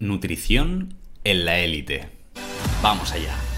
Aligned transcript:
Nutrición 0.00 0.94
en 1.24 1.44
la 1.44 1.58
élite. 1.58 2.08
Vamos 2.82 3.12
allá. 3.12 3.49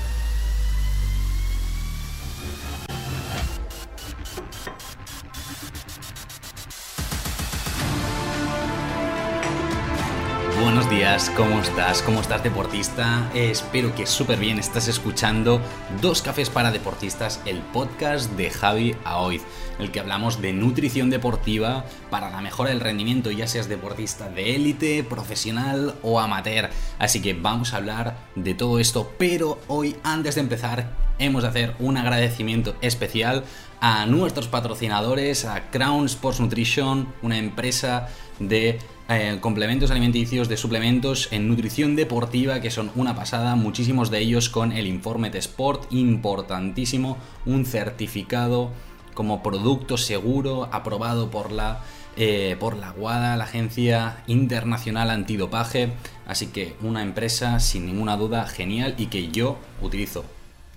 ¿Cómo 11.37 11.61
estás? 11.61 12.01
¿Cómo 12.01 12.21
estás 12.21 12.45
deportista? 12.45 13.29
Espero 13.35 13.93
que 13.93 14.07
súper 14.07 14.39
bien 14.39 14.61
estás 14.61 14.87
escuchando 14.87 15.61
Dos 16.01 16.23
Cafés 16.23 16.49
para 16.49 16.71
Deportistas, 16.71 17.41
el 17.45 17.59
podcast 17.59 18.31
de 18.35 18.51
Javi 18.51 18.95
Aoiz, 19.03 19.43
en 19.79 19.87
el 19.87 19.91
que 19.91 19.99
hablamos 19.99 20.41
de 20.41 20.53
nutrición 20.53 21.11
deportiva 21.11 21.85
para 22.09 22.31
la 22.31 22.41
mejora 22.41 22.71
del 22.71 22.79
rendimiento, 22.79 23.33
ya 23.33 23.49
seas 23.49 23.69
deportista 23.69 24.29
de 24.29 24.55
élite, 24.55 25.03
profesional 25.03 25.97
o 26.03 26.21
amateur. 26.21 26.71
Así 27.01 27.21
que 27.21 27.35
vamos 27.35 27.75
a 27.75 27.79
hablar 27.79 28.17
de 28.37 28.55
todo 28.55 28.79
esto, 28.79 29.13
pero 29.19 29.61
hoy 29.67 29.97
antes 30.05 30.37
de 30.37 30.43
empezar 30.43 30.89
hemos 31.19 31.43
de 31.43 31.49
hacer 31.49 31.75
un 31.81 31.97
agradecimiento 31.97 32.77
especial 32.81 33.43
a 33.83 34.07
nuestros 34.07 34.47
patrocinadores, 34.47 35.45
a 35.45 35.69
Crown 35.71 36.07
Sports 36.07 36.39
Nutrition, 36.39 37.13
una 37.21 37.37
empresa 37.37 38.09
de 38.39 38.79
eh, 39.09 39.39
complementos 39.41 39.91
alimenticios, 39.91 40.49
de 40.49 40.57
suplementos 40.57 41.27
en 41.33 41.49
nutrición 41.49 41.97
deportiva 41.97 42.61
que 42.61 42.71
son 42.71 42.93
una 42.95 43.17
pasada, 43.17 43.57
muchísimos 43.57 44.09
de 44.13 44.21
ellos 44.21 44.49
con 44.51 44.71
el 44.71 44.87
informe 44.87 45.31
de 45.31 45.41
Sport, 45.41 45.93
importantísimo, 45.93 47.19
un 47.45 47.67
certificado 47.67 48.71
como 49.15 49.43
producto 49.43 49.99
seguro, 49.99 50.69
aprobado 50.71 51.33
por 51.33 51.51
la, 51.51 51.81
eh, 52.17 52.57
por 52.61 52.77
la 52.77 52.95
la 52.97 53.43
Agencia 53.43 54.23
Internacional 54.29 55.11
Antidopaje, 55.11 55.93
así 56.29 56.47
que 56.47 56.77
una 56.83 57.03
empresa 57.03 57.59
sin 57.59 57.87
ninguna 57.87 58.17
duda 58.17 58.47
genial 58.47 58.95
y 58.97 59.07
que 59.07 59.33
yo 59.33 59.59
utilizo 59.81 60.25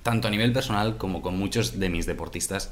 tanto 0.02 0.28
a 0.28 0.32
nivel 0.32 0.54
personal 0.54 0.98
como 0.98 1.22
con 1.22 1.38
muchos 1.38 1.80
de 1.80 1.90
mis 1.90 2.08
deportistas 2.08 2.72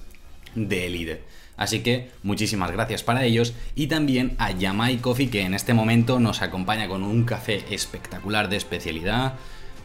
de 0.56 0.88
élite. 0.88 1.22
Así 1.56 1.82
que 1.82 2.10
muchísimas 2.24 2.72
gracias 2.72 3.04
para 3.04 3.24
ellos 3.26 3.54
y 3.76 3.88
también 3.88 4.36
a 4.40 4.52
Yamai 4.52 4.98
Coffee 4.98 5.30
que 5.30 5.42
en 5.42 5.54
este 5.54 5.74
momento 5.74 6.20
nos 6.20 6.42
acompaña 6.42 6.88
con 6.88 7.04
un 7.04 7.26
café 7.26 7.64
espectacular 7.70 8.50
de 8.50 8.58
especialidad 8.58 9.36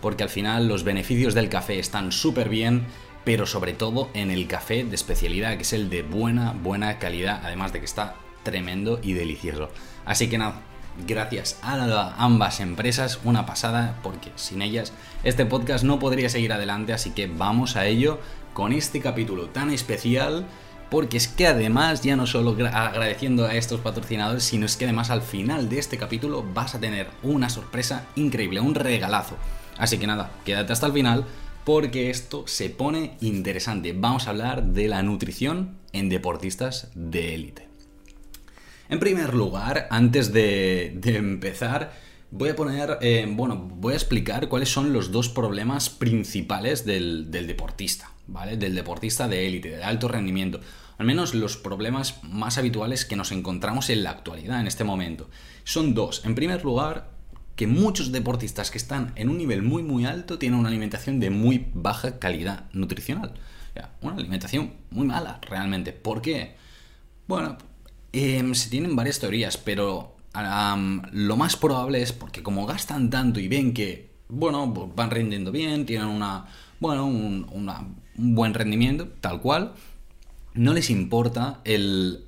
porque 0.00 0.22
al 0.22 0.30
final 0.30 0.66
los 0.66 0.84
beneficios 0.84 1.34
del 1.34 1.50
café 1.50 1.78
están 1.78 2.10
súper 2.10 2.48
bien 2.48 2.86
pero 3.24 3.44
sobre 3.44 3.74
todo 3.74 4.08
en 4.14 4.30
el 4.30 4.46
café 4.46 4.84
de 4.84 4.94
especialidad 4.94 5.56
que 5.56 5.62
es 5.62 5.74
el 5.74 5.90
de 5.90 6.02
buena, 6.02 6.52
buena 6.52 6.98
calidad 6.98 7.42
además 7.44 7.72
de 7.74 7.80
que 7.80 7.84
está 7.84 8.14
tremendo 8.44 8.98
y 9.02 9.12
delicioso. 9.12 9.68
Así 10.06 10.30
que 10.30 10.38
nada, 10.38 10.62
gracias 11.06 11.58
a 11.62 12.14
ambas 12.16 12.60
empresas, 12.60 13.20
una 13.24 13.44
pasada 13.44 13.98
porque 14.02 14.32
sin 14.36 14.62
ellas 14.62 14.92
este 15.22 15.44
podcast 15.46 15.84
no 15.84 15.98
podría 15.98 16.28
seguir 16.28 16.52
adelante 16.52 16.92
así 16.92 17.10
que 17.10 17.26
vamos 17.26 17.76
a 17.76 17.86
ello 17.86 18.20
con 18.58 18.72
este 18.72 19.00
capítulo 19.00 19.50
tan 19.50 19.70
especial 19.70 20.44
porque 20.90 21.16
es 21.16 21.28
que 21.28 21.46
además 21.46 22.02
ya 22.02 22.16
no 22.16 22.26
solo 22.26 22.56
agradeciendo 22.72 23.46
a 23.46 23.54
estos 23.54 23.78
patrocinadores, 23.78 24.42
sino 24.42 24.66
es 24.66 24.76
que 24.76 24.84
además 24.84 25.10
al 25.10 25.22
final 25.22 25.68
de 25.68 25.78
este 25.78 25.96
capítulo 25.96 26.44
vas 26.54 26.74
a 26.74 26.80
tener 26.80 27.06
una 27.22 27.50
sorpresa 27.50 28.08
increíble, 28.16 28.58
un 28.58 28.74
regalazo. 28.74 29.36
Así 29.76 29.98
que 29.98 30.08
nada, 30.08 30.32
quédate 30.44 30.72
hasta 30.72 30.88
el 30.88 30.92
final 30.92 31.24
porque 31.64 32.10
esto 32.10 32.48
se 32.48 32.68
pone 32.68 33.16
interesante. 33.20 33.92
Vamos 33.92 34.26
a 34.26 34.30
hablar 34.30 34.64
de 34.64 34.88
la 34.88 35.04
nutrición 35.04 35.76
en 35.92 36.08
deportistas 36.08 36.90
de 36.96 37.36
élite. 37.36 37.68
En 38.88 38.98
primer 38.98 39.34
lugar, 39.34 39.86
antes 39.92 40.32
de, 40.32 40.98
empezar, 41.04 41.92
voy 42.32 42.48
a 42.48 42.56
poner, 42.56 42.98
eh, 43.02 43.24
bueno, 43.30 43.54
voy 43.54 43.92
a 43.92 43.96
explicar 43.96 44.48
cuáles 44.48 44.68
son 44.68 44.92
los 44.92 45.12
dos 45.12 45.28
problemas 45.28 45.90
principales 45.90 46.84
del 46.84 47.30
deportista. 47.30 48.17
¿Vale? 48.28 48.56
Del 48.56 48.74
deportista 48.74 49.26
de 49.26 49.46
élite, 49.46 49.70
de 49.70 49.84
alto 49.84 50.06
rendimiento. 50.06 50.60
Al 50.98 51.06
menos 51.06 51.34
los 51.34 51.56
problemas 51.56 52.22
más 52.22 52.58
habituales 52.58 53.04
que 53.04 53.16
nos 53.16 53.32
encontramos 53.32 53.90
en 53.90 54.04
la 54.04 54.10
actualidad, 54.10 54.60
en 54.60 54.66
este 54.66 54.84
momento. 54.84 55.28
Son 55.64 55.94
dos. 55.94 56.24
En 56.24 56.34
primer 56.34 56.64
lugar, 56.64 57.10
que 57.56 57.66
muchos 57.66 58.12
deportistas 58.12 58.70
que 58.70 58.78
están 58.78 59.12
en 59.16 59.28
un 59.28 59.38
nivel 59.38 59.62
muy 59.62 59.82
muy 59.82 60.04
alto 60.06 60.38
tienen 60.38 60.58
una 60.58 60.68
alimentación 60.68 61.18
de 61.18 61.30
muy 61.30 61.66
baja 61.74 62.18
calidad 62.20 62.66
nutricional. 62.72 63.34
una 64.00 64.14
alimentación 64.16 64.74
muy 64.90 65.06
mala, 65.06 65.40
realmente. 65.42 65.92
¿Por 65.92 66.20
qué? 66.20 66.56
Bueno, 67.28 67.58
em, 68.12 68.54
se 68.54 68.70
tienen 68.70 68.96
varias 68.96 69.20
teorías, 69.20 69.56
pero 69.56 70.16
lo 71.12 71.36
más 71.36 71.56
probable 71.56 72.02
es 72.02 72.12
porque 72.12 72.42
como 72.42 72.66
gastan 72.66 73.10
tanto 73.10 73.38
y 73.40 73.48
ven 73.48 73.72
que, 73.74 74.10
bueno, 74.28 74.72
pues 74.74 74.94
van 74.94 75.10
rindiendo 75.10 75.52
bien, 75.52 75.86
tienen 75.86 76.08
una, 76.08 76.46
bueno, 76.80 77.06
una 77.06 77.86
un 78.18 78.34
buen 78.34 78.54
rendimiento, 78.54 79.08
tal 79.20 79.40
cual, 79.40 79.72
no 80.54 80.74
les 80.74 80.90
importa 80.90 81.60
el, 81.64 82.24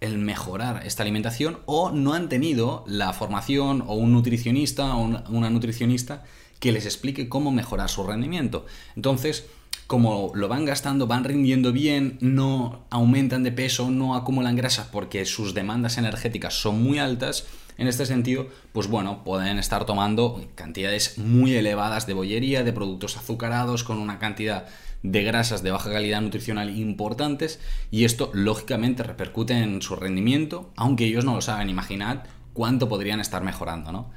el 0.00 0.18
mejorar 0.18 0.86
esta 0.86 1.02
alimentación 1.02 1.58
o 1.66 1.90
no 1.90 2.14
han 2.14 2.28
tenido 2.28 2.84
la 2.86 3.12
formación 3.12 3.82
o 3.86 3.94
un 3.94 4.12
nutricionista 4.12 4.94
o 4.94 5.04
una 5.30 5.50
nutricionista 5.50 6.24
que 6.60 6.72
les 6.72 6.86
explique 6.86 7.28
cómo 7.28 7.50
mejorar 7.50 7.88
su 7.88 8.04
rendimiento. 8.04 8.66
Entonces, 8.94 9.46
como 9.86 10.32
lo 10.34 10.48
van 10.48 10.64
gastando, 10.64 11.06
van 11.06 11.24
rindiendo 11.24 11.72
bien, 11.72 12.18
no 12.20 12.84
aumentan 12.90 13.42
de 13.42 13.52
peso, 13.52 13.90
no 13.90 14.16
acumulan 14.16 14.56
grasa 14.56 14.90
porque 14.90 15.24
sus 15.26 15.54
demandas 15.54 15.98
energéticas 15.98 16.54
son 16.54 16.82
muy 16.82 16.98
altas, 16.98 17.46
en 17.78 17.88
este 17.88 18.06
sentido, 18.06 18.48
pues 18.72 18.88
bueno, 18.88 19.22
pueden 19.22 19.58
estar 19.58 19.84
tomando 19.84 20.42
cantidades 20.54 21.18
muy 21.18 21.54
elevadas 21.54 22.06
de 22.06 22.14
bollería, 22.14 22.64
de 22.64 22.72
productos 22.72 23.18
azucarados, 23.18 23.84
con 23.84 23.98
una 23.98 24.18
cantidad 24.18 24.66
de 25.02 25.22
grasas 25.22 25.62
de 25.62 25.70
baja 25.70 25.92
calidad 25.92 26.20
nutricional 26.20 26.76
importantes 26.76 27.60
y 27.90 28.04
esto 28.04 28.30
lógicamente 28.32 29.02
repercute 29.02 29.54
en 29.54 29.82
su 29.82 29.96
rendimiento, 29.96 30.70
aunque 30.76 31.04
ellos 31.04 31.24
no 31.24 31.34
lo 31.34 31.40
saben. 31.40 31.70
Imaginad 31.70 32.24
cuánto 32.52 32.88
podrían 32.88 33.20
estar 33.20 33.42
mejorando, 33.42 33.92
¿no? 33.92 34.10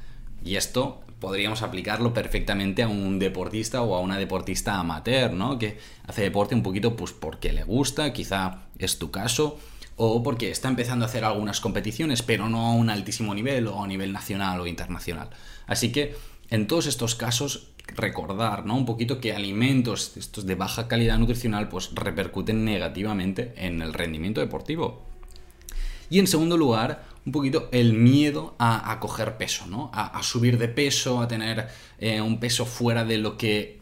Y 0.44 0.56
esto 0.56 1.02
podríamos 1.20 1.62
aplicarlo 1.62 2.14
perfectamente 2.14 2.84
a 2.84 2.88
un 2.88 3.20
deportista 3.20 3.82
o 3.82 3.96
a 3.96 4.00
una 4.00 4.18
deportista 4.18 4.80
amateur, 4.80 5.34
¿no? 5.34 5.60
Que 5.60 5.78
hace 6.08 6.22
deporte 6.22 6.56
un 6.56 6.64
poquito 6.64 6.96
pues 6.96 7.12
porque 7.12 7.52
le 7.52 7.64
gusta, 7.64 8.14
quizá 8.14 8.64
es 8.78 8.98
tu 8.98 9.12
caso, 9.12 9.60
o 9.98 10.24
porque 10.24 10.50
está 10.50 10.70
empezando 10.70 11.04
a 11.04 11.10
hacer 11.10 11.26
algunas 11.26 11.60
competiciones, 11.60 12.22
pero 12.22 12.48
no 12.48 12.68
a 12.68 12.72
un 12.72 12.90
altísimo 12.90 13.36
nivel 13.36 13.68
o 13.68 13.84
a 13.84 13.88
nivel 13.88 14.14
nacional 14.14 14.62
o 14.62 14.68
internacional. 14.68 15.30
Así 15.68 15.92
que 15.92 16.16
en 16.50 16.68
todos 16.68 16.88
estos 16.88 17.16
casos 17.16 17.69
recordar, 17.96 18.66
¿no? 18.66 18.76
Un 18.76 18.86
poquito 18.86 19.20
que 19.20 19.34
alimentos 19.34 20.16
estos 20.18 20.46
de 20.46 20.56
baja 20.56 20.88
calidad 20.88 21.18
nutricional 21.18 21.70
pues 21.70 21.92
repercuten 21.94 22.66
negativamente 22.66 23.54
en 23.58 23.82
el 23.82 23.94
rendimiento 23.94 24.42
deportivo. 24.42 25.04
Y 26.10 26.20
en 26.20 26.28
segundo 26.28 26.58
lugar, 26.58 27.04
un 27.26 27.32
poquito 27.32 27.70
el 27.72 27.94
miedo 27.94 28.56
a, 28.58 28.98
coger 29.00 29.38
peso, 29.38 29.68
¿no? 29.68 29.92
A, 29.94 30.22
subir 30.24 30.58
de 30.58 30.68
peso, 30.68 31.22
a 31.22 31.28
tener 31.28 31.68
eh, 32.00 32.22
un 32.22 32.40
peso 32.40 32.66
fuera 32.66 33.06
de 33.06 33.18
lo 33.20 33.38
que 33.38 33.80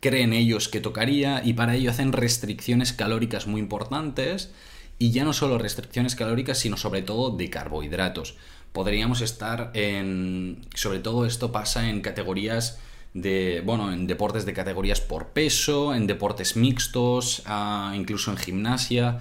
creen 0.00 0.32
ellos 0.32 0.68
que 0.68 0.80
tocaría 0.80 1.42
y 1.44 1.52
para 1.52 1.76
ello 1.76 1.90
hacen 1.90 2.12
restricciones 2.12 2.92
calóricas 2.92 3.46
muy 3.46 3.60
importantes 3.60 4.50
y 4.98 5.12
ya 5.12 5.24
no 5.24 5.32
solo 5.32 5.58
restricciones 5.58 6.16
calóricas, 6.16 6.58
sino 6.58 6.76
sobre 6.76 7.02
todo 7.02 7.36
de 7.36 7.48
carbohidratos. 7.50 8.36
Podríamos 8.72 9.20
estar 9.20 9.70
en... 9.74 10.66
sobre 10.74 11.00
todo 11.00 11.26
esto 11.26 11.52
pasa 11.52 11.88
en 11.88 12.00
categorías 12.00 12.78
de, 13.14 13.62
bueno, 13.64 13.92
en 13.92 14.06
deportes 14.06 14.46
de 14.46 14.52
categorías 14.52 15.00
por 15.00 15.28
peso, 15.28 15.94
en 15.94 16.06
deportes 16.06 16.56
mixtos, 16.56 17.42
ah, 17.46 17.92
incluso 17.96 18.30
en 18.30 18.36
gimnasia. 18.36 19.20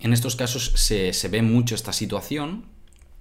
En 0.00 0.12
estos 0.12 0.36
casos 0.36 0.72
se, 0.74 1.12
ve 1.28 1.42
mucho 1.42 1.74
esta 1.74 1.92
situación 1.92 2.66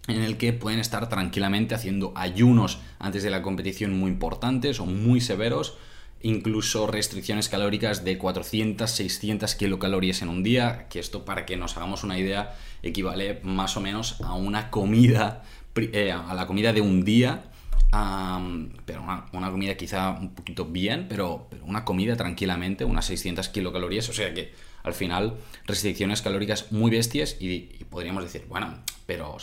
en 0.07 0.21
el 0.21 0.37
que 0.37 0.53
pueden 0.53 0.79
estar 0.79 1.09
tranquilamente 1.09 1.75
haciendo 1.75 2.13
ayunos 2.15 2.79
antes 2.97 3.23
de 3.23 3.29
la 3.29 3.41
competición 3.41 3.97
muy 3.99 4.09
importantes 4.09 4.79
o 4.79 4.85
muy 4.85 5.19
severos, 5.19 5.77
incluso 6.21 6.87
restricciones 6.87 7.49
calóricas 7.49 8.03
de 8.05 8.17
400, 8.17 8.89
600 8.89 9.55
kilocalorías 9.55 10.21
en 10.21 10.29
un 10.29 10.43
día, 10.43 10.87
que 10.89 10.99
esto 10.99 11.25
para 11.25 11.45
que 11.45 11.57
nos 11.57 11.75
hagamos 11.77 12.03
una 12.03 12.17
idea 12.17 12.55
equivale 12.83 13.41
más 13.43 13.75
o 13.75 13.81
menos 13.81 14.21
a 14.21 14.33
una 14.33 14.71
comida, 14.71 15.43
eh, 15.75 16.11
a 16.11 16.33
la 16.33 16.47
comida 16.47 16.73
de 16.73 16.81
un 16.81 17.03
día 17.03 17.51
pero 17.89 19.01
una, 19.33 19.51
comida 19.51 19.75
quizá 19.75 20.11
un 20.11 20.33
poquito 20.33 20.65
bien, 20.65 21.07
pero, 21.07 21.49
una 21.63 21.85
comida 21.85 22.15
tranquilamente, 22.15 22.85
unas 22.85 23.05
600 23.05 23.49
kilocalorías, 23.49 24.09
o 24.09 24.13
sea 24.13 24.33
que 24.33 24.53
al 24.83 24.93
final 24.93 25.37
restricciones 25.65 26.21
calóricas 26.21 26.71
muy 26.71 26.91
bestias 26.91 27.37
y, 27.39 27.85
podríamos 27.89 28.23
decir, 28.23 28.45
bueno, 28.47 28.79
pero 29.05 29.37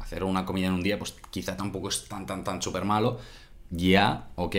hacer 0.00 0.24
una 0.24 0.44
comida 0.44 0.68
en 0.68 0.74
un 0.74 0.82
día 0.82 0.98
pues 0.98 1.14
quizá 1.30 1.56
tampoco 1.56 1.88
es 1.88 2.06
tan, 2.06 2.26
tan, 2.26 2.44
tan 2.44 2.62
súper 2.62 2.84
malo, 2.84 3.18
ya, 3.70 4.30
ok, 4.36 4.54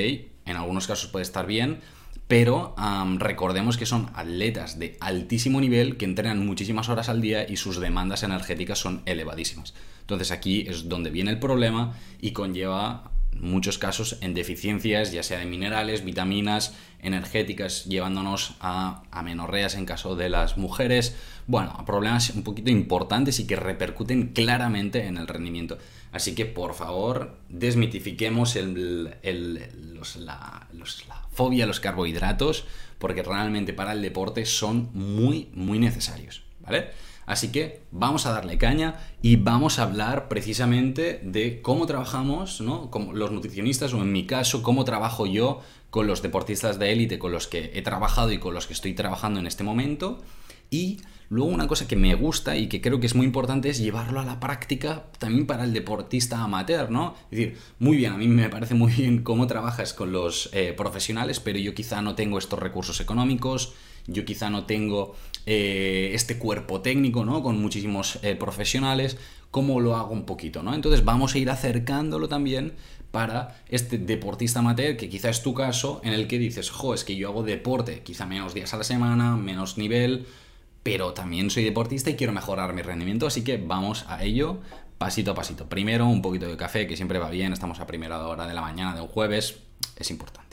en 0.45 0.55
algunos 0.55 0.87
casos 0.87 1.09
puede 1.09 1.23
estar 1.23 1.47
bien, 1.47 1.79
pero 2.27 2.75
recordemos 3.17 3.75
que 3.77 3.87
son 3.87 4.11
atletas 4.13 4.77
de 4.77 4.97
altísimo 4.99 5.59
nivel 5.59 5.97
que 5.97 6.05
entrenan 6.05 6.45
muchísimas 6.45 6.87
horas 6.87 7.09
al 7.09 7.21
día 7.21 7.49
y 7.49 7.57
sus 7.57 7.79
demandas 7.79 8.21
energéticas 8.21 8.77
son 8.77 9.01
elevadísimas. 9.05 9.73
Entonces 10.01 10.29
aquí 10.31 10.65
es 10.67 10.89
donde 10.89 11.09
viene 11.09 11.31
el 11.31 11.39
problema 11.39 11.93
y 12.21 12.31
conlleva 12.31 13.11
muchos 13.39 13.77
casos 13.77 14.17
en 14.21 14.33
deficiencias, 14.33 15.11
ya 15.11 15.23
sea 15.23 15.39
de 15.39 15.45
minerales, 15.45 16.03
vitaminas, 16.03 16.75
energéticas, 17.01 17.85
llevándonos 17.85 18.55
a 18.59 19.03
amenorreas 19.11 19.75
en 19.75 19.85
caso 19.85 20.15
de 20.15 20.29
las 20.29 20.57
mujeres. 20.57 21.15
Bueno, 21.47 21.71
a 21.77 21.85
problemas 21.85 22.29
un 22.31 22.43
poquito 22.43 22.69
importantes 22.69 23.39
y 23.39 23.47
que 23.47 23.55
repercuten 23.55 24.29
claramente 24.33 25.05
en 25.05 25.17
el 25.17 25.27
rendimiento. 25.27 25.77
Así 26.11 26.35
que 26.35 26.45
por 26.45 26.73
favor, 26.73 27.37
desmitifiquemos 27.49 28.55
el, 28.55 29.05
la, 29.05 30.67
la 31.07 31.25
fobia 31.31 31.63
a 31.63 31.67
los 31.67 31.79
carbohidratos, 31.79 32.65
porque 32.97 33.23
realmente 33.23 33.73
para 33.73 33.93
el 33.93 34.01
deporte 34.01 34.45
son 34.45 34.89
muy, 34.93 35.49
muy 35.53 35.79
necesarios. 35.79 36.43
¿Vale? 36.61 36.89
Así 37.29 37.51
que 37.51 37.83
vamos 37.91 38.25
a 38.25 38.31
darle 38.31 38.57
caña 38.57 38.95
y 39.21 39.35
vamos 39.35 39.77
a 39.77 39.83
hablar 39.83 40.29
precisamente 40.29 41.21
de 41.23 41.61
cómo 41.61 41.85
trabajamos, 41.85 42.59
¿no? 42.59 42.89
Como 42.89 43.13
los 43.13 43.31
nutricionistas, 43.31 43.93
o 43.93 44.01
en 44.01 44.11
mi 44.11 44.25
caso, 44.25 44.63
cómo 44.63 44.83
trabajo 44.83 45.27
yo 45.27 45.61
con 45.91 46.07
los 46.07 46.23
deportistas 46.23 46.79
de 46.79 46.91
élite 46.91 47.19
con 47.19 47.31
los 47.31 47.45
que 47.45 47.69
he 47.75 47.83
trabajado 47.83 48.31
y 48.31 48.39
con 48.39 48.55
los 48.55 48.65
que 48.65 48.73
estoy 48.73 48.95
trabajando 48.95 49.39
en 49.39 49.45
este 49.45 49.63
momento. 49.63 50.23
Y 50.71 51.01
luego 51.29 51.51
una 51.51 51.67
cosa 51.67 51.87
que 51.87 51.95
me 51.95 52.15
gusta 52.15 52.57
y 52.57 52.67
que 52.67 52.81
creo 52.81 52.99
que 52.99 53.05
es 53.05 53.13
muy 53.13 53.27
importante 53.27 53.69
es 53.69 53.77
llevarlo 53.77 54.19
a 54.19 54.25
la 54.25 54.39
práctica 54.39 55.03
también 55.19 55.45
para 55.45 55.65
el 55.65 55.71
deportista 55.71 56.39
amateur, 56.39 56.89
¿no? 56.89 57.13
Es 57.29 57.37
decir, 57.37 57.57
muy 57.77 57.97
bien, 57.97 58.13
a 58.13 58.17
mí 58.17 58.27
me 58.27 58.49
parece 58.49 58.73
muy 58.73 58.91
bien 58.91 59.21
cómo 59.21 59.45
trabajas 59.45 59.93
con 59.93 60.11
los 60.11 60.49
eh, 60.53 60.73
profesionales, 60.75 61.39
pero 61.39 61.59
yo 61.59 61.75
quizá 61.75 62.01
no 62.01 62.15
tengo 62.15 62.39
estos 62.39 62.57
recursos 62.57 62.99
económicos, 62.99 63.75
yo 64.11 64.25
quizá 64.25 64.49
no 64.49 64.65
tengo 64.65 65.15
eh, 65.45 66.11
este 66.13 66.37
cuerpo 66.37 66.81
técnico, 66.81 67.25
¿no? 67.25 67.41
Con 67.41 67.59
muchísimos 67.61 68.19
eh, 68.21 68.35
profesionales, 68.35 69.17
¿cómo 69.51 69.79
lo 69.79 69.95
hago 69.95 70.11
un 70.11 70.25
poquito, 70.25 70.63
¿no? 70.63 70.73
Entonces 70.73 71.05
vamos 71.05 71.35
a 71.35 71.37
ir 71.37 71.49
acercándolo 71.49 72.27
también 72.27 72.73
para 73.11 73.63
este 73.69 73.97
deportista 73.97 74.59
amateur, 74.59 74.95
que 74.97 75.09
quizá 75.09 75.29
es 75.29 75.41
tu 75.41 75.53
caso, 75.53 76.01
en 76.03 76.13
el 76.13 76.27
que 76.27 76.37
dices, 76.37 76.69
jo, 76.69 76.93
es 76.93 77.03
que 77.03 77.15
yo 77.15 77.29
hago 77.29 77.43
deporte, 77.43 78.01
quizá 78.03 78.25
menos 78.25 78.53
días 78.53 78.73
a 78.73 78.77
la 78.77 78.83
semana, 78.83 79.35
menos 79.35 79.77
nivel, 79.77 80.27
pero 80.83 81.13
también 81.13 81.49
soy 81.49 81.63
deportista 81.63 82.09
y 82.09 82.15
quiero 82.15 82.33
mejorar 82.33 82.73
mi 82.73 82.81
rendimiento, 82.81 83.25
así 83.25 83.43
que 83.43 83.57
vamos 83.57 84.05
a 84.07 84.23
ello 84.23 84.59
pasito 84.99 85.31
a 85.31 85.35
pasito. 85.35 85.67
Primero 85.67 86.05
un 86.05 86.21
poquito 86.21 86.47
de 86.47 86.57
café, 86.57 86.85
que 86.85 86.95
siempre 86.95 87.17
va 87.17 87.29
bien, 87.29 87.53
estamos 87.53 87.79
a 87.79 87.87
primera 87.87 88.23
hora 88.27 88.45
de 88.45 88.53
la 88.53 88.61
mañana 88.61 88.93
de 88.93 89.01
un 89.01 89.07
jueves, 89.07 89.57
es 89.95 90.11
importante. 90.11 90.48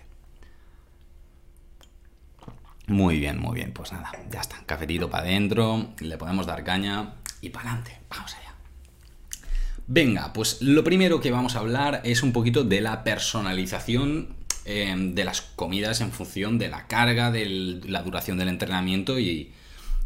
Muy 2.87 3.19
bien, 3.19 3.41
muy 3.41 3.55
bien. 3.57 3.73
Pues 3.73 3.93
nada, 3.93 4.13
ya 4.31 4.41
está. 4.41 4.63
Cafetito 4.65 5.11
para 5.11 5.25
adentro, 5.25 5.89
le 5.99 6.17
podemos 6.19 6.47
dar 6.47 6.63
caña 6.65 7.15
y 7.41 7.51
para 7.51 7.71
adelante. 7.71 7.99
Vamos 8.09 8.35
allá. 8.35 8.55
Venga, 9.89 10.33
pues 10.33 10.63
lo 10.63 10.83
primero 10.85 11.21
que 11.21 11.31
vamos 11.31 11.57
a 11.57 11.61
hablar 11.61 12.01
es 12.05 12.23
un 12.23 12.33
poquito 12.33 12.65
de 12.65 12.81
la 12.81 13.05
personalización 13.05 14.35
em, 14.65 15.15
de 15.15 15.25
las 15.25 15.41
comidas 15.41 16.01
en 16.01 16.11
función 16.13 16.59
de 16.59 16.69
la 16.69 16.87
carga, 16.87 17.31
de 17.31 17.81
la 17.87 18.03
duración 18.03 18.39
del 18.39 18.49
entrenamiento 18.49 19.19
y, 19.19 19.53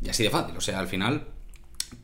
y, 0.02 0.08
así 0.08 0.22
de 0.22 0.30
fácil. 0.30 0.56
O 0.56 0.60
sea, 0.60 0.78
al 0.78 0.88
final, 0.88 1.26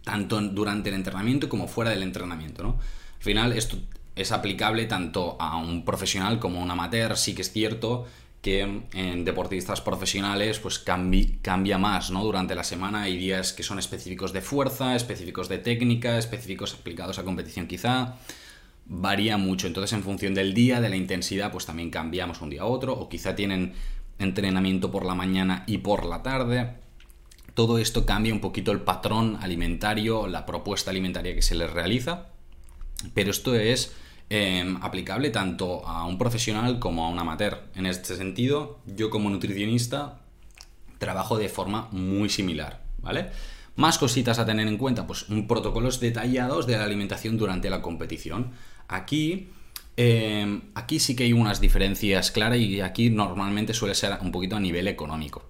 tanto 0.04 0.40
durante 0.40 0.88
el 0.90 0.94
entrenamiento 0.94 1.48
como 1.48 1.68
fuera 1.68 1.90
del 1.90 2.02
entrenamiento, 2.02 2.62
¿no? 2.62 2.78
Al 3.18 3.22
final, 3.22 3.52
esto 3.52 3.78
es 4.14 4.32
aplicable 4.32 4.86
tanto 4.86 5.36
a 5.38 5.56
un 5.56 5.84
profesional 5.84 6.38
como 6.38 6.60
a 6.60 6.62
un 6.62 6.70
amateur. 6.70 7.16
Sí 7.16 7.34
que 7.34 7.42
es 7.42 7.52
cierto 7.52 8.06
que 8.46 8.60
en 8.92 9.24
deportistas 9.24 9.80
profesionales 9.80 10.60
pues 10.60 10.78
cambia 10.78 11.78
más, 11.78 12.12
¿no? 12.12 12.22
Durante 12.22 12.54
la 12.54 12.62
semana 12.62 13.02
hay 13.02 13.16
días 13.16 13.52
que 13.52 13.64
son 13.64 13.80
específicos 13.80 14.32
de 14.32 14.40
fuerza, 14.40 14.94
específicos 14.94 15.48
de 15.48 15.58
técnica, 15.58 16.16
específicos 16.16 16.72
aplicados 16.74 17.18
a 17.18 17.24
competición 17.24 17.66
quizá, 17.66 18.18
varía 18.84 19.36
mucho, 19.36 19.66
entonces 19.66 19.92
en 19.94 20.04
función 20.04 20.32
del 20.32 20.54
día, 20.54 20.80
de 20.80 20.88
la 20.88 20.94
intensidad, 20.94 21.50
pues 21.50 21.66
también 21.66 21.90
cambiamos 21.90 22.40
un 22.40 22.50
día 22.50 22.62
a 22.62 22.66
otro, 22.66 22.92
o 22.92 23.08
quizá 23.08 23.34
tienen 23.34 23.72
entrenamiento 24.20 24.92
por 24.92 25.04
la 25.04 25.16
mañana 25.16 25.64
y 25.66 25.78
por 25.78 26.04
la 26.06 26.22
tarde. 26.22 26.70
Todo 27.54 27.78
esto 27.78 28.06
cambia 28.06 28.32
un 28.32 28.40
poquito 28.40 28.70
el 28.70 28.82
patrón 28.82 29.38
alimentario, 29.42 30.28
la 30.28 30.46
propuesta 30.46 30.92
alimentaria 30.92 31.34
que 31.34 31.42
se 31.42 31.56
les 31.56 31.72
realiza, 31.72 32.28
pero 33.12 33.32
esto 33.32 33.56
es 33.56 33.92
Em, 34.28 34.76
aplicable 34.82 35.30
tanto 35.30 35.86
a 35.86 36.04
un 36.04 36.18
profesional 36.18 36.80
como 36.80 37.06
a 37.06 37.10
un 37.10 37.18
amateur. 37.18 37.62
En 37.76 37.86
este 37.86 38.16
sentido, 38.16 38.80
yo 38.84 39.08
como 39.08 39.30
nutricionista 39.30 40.18
trabajo 40.98 41.38
de 41.38 41.48
forma 41.48 41.88
muy 41.92 42.28
similar, 42.28 42.82
¿vale? 42.98 43.30
Más 43.76 43.98
cositas 43.98 44.40
a 44.40 44.46
tener 44.46 44.66
en 44.66 44.78
cuenta, 44.78 45.06
pues 45.06 45.28
un 45.28 45.46
protocolos 45.46 46.00
detallados 46.00 46.66
de 46.66 46.76
la 46.76 46.84
alimentación 46.84 47.36
durante 47.36 47.70
la 47.70 47.82
competición. 47.82 48.50
Aquí, 48.88 49.50
em, 49.96 50.62
aquí 50.74 50.98
sí 50.98 51.14
que 51.14 51.22
hay 51.22 51.32
unas 51.32 51.60
diferencias 51.60 52.32
claras 52.32 52.58
y 52.58 52.80
aquí 52.80 53.10
normalmente 53.10 53.74
suele 53.74 53.94
ser 53.94 54.18
un 54.22 54.32
poquito 54.32 54.56
a 54.56 54.60
nivel 54.60 54.88
económico. 54.88 55.48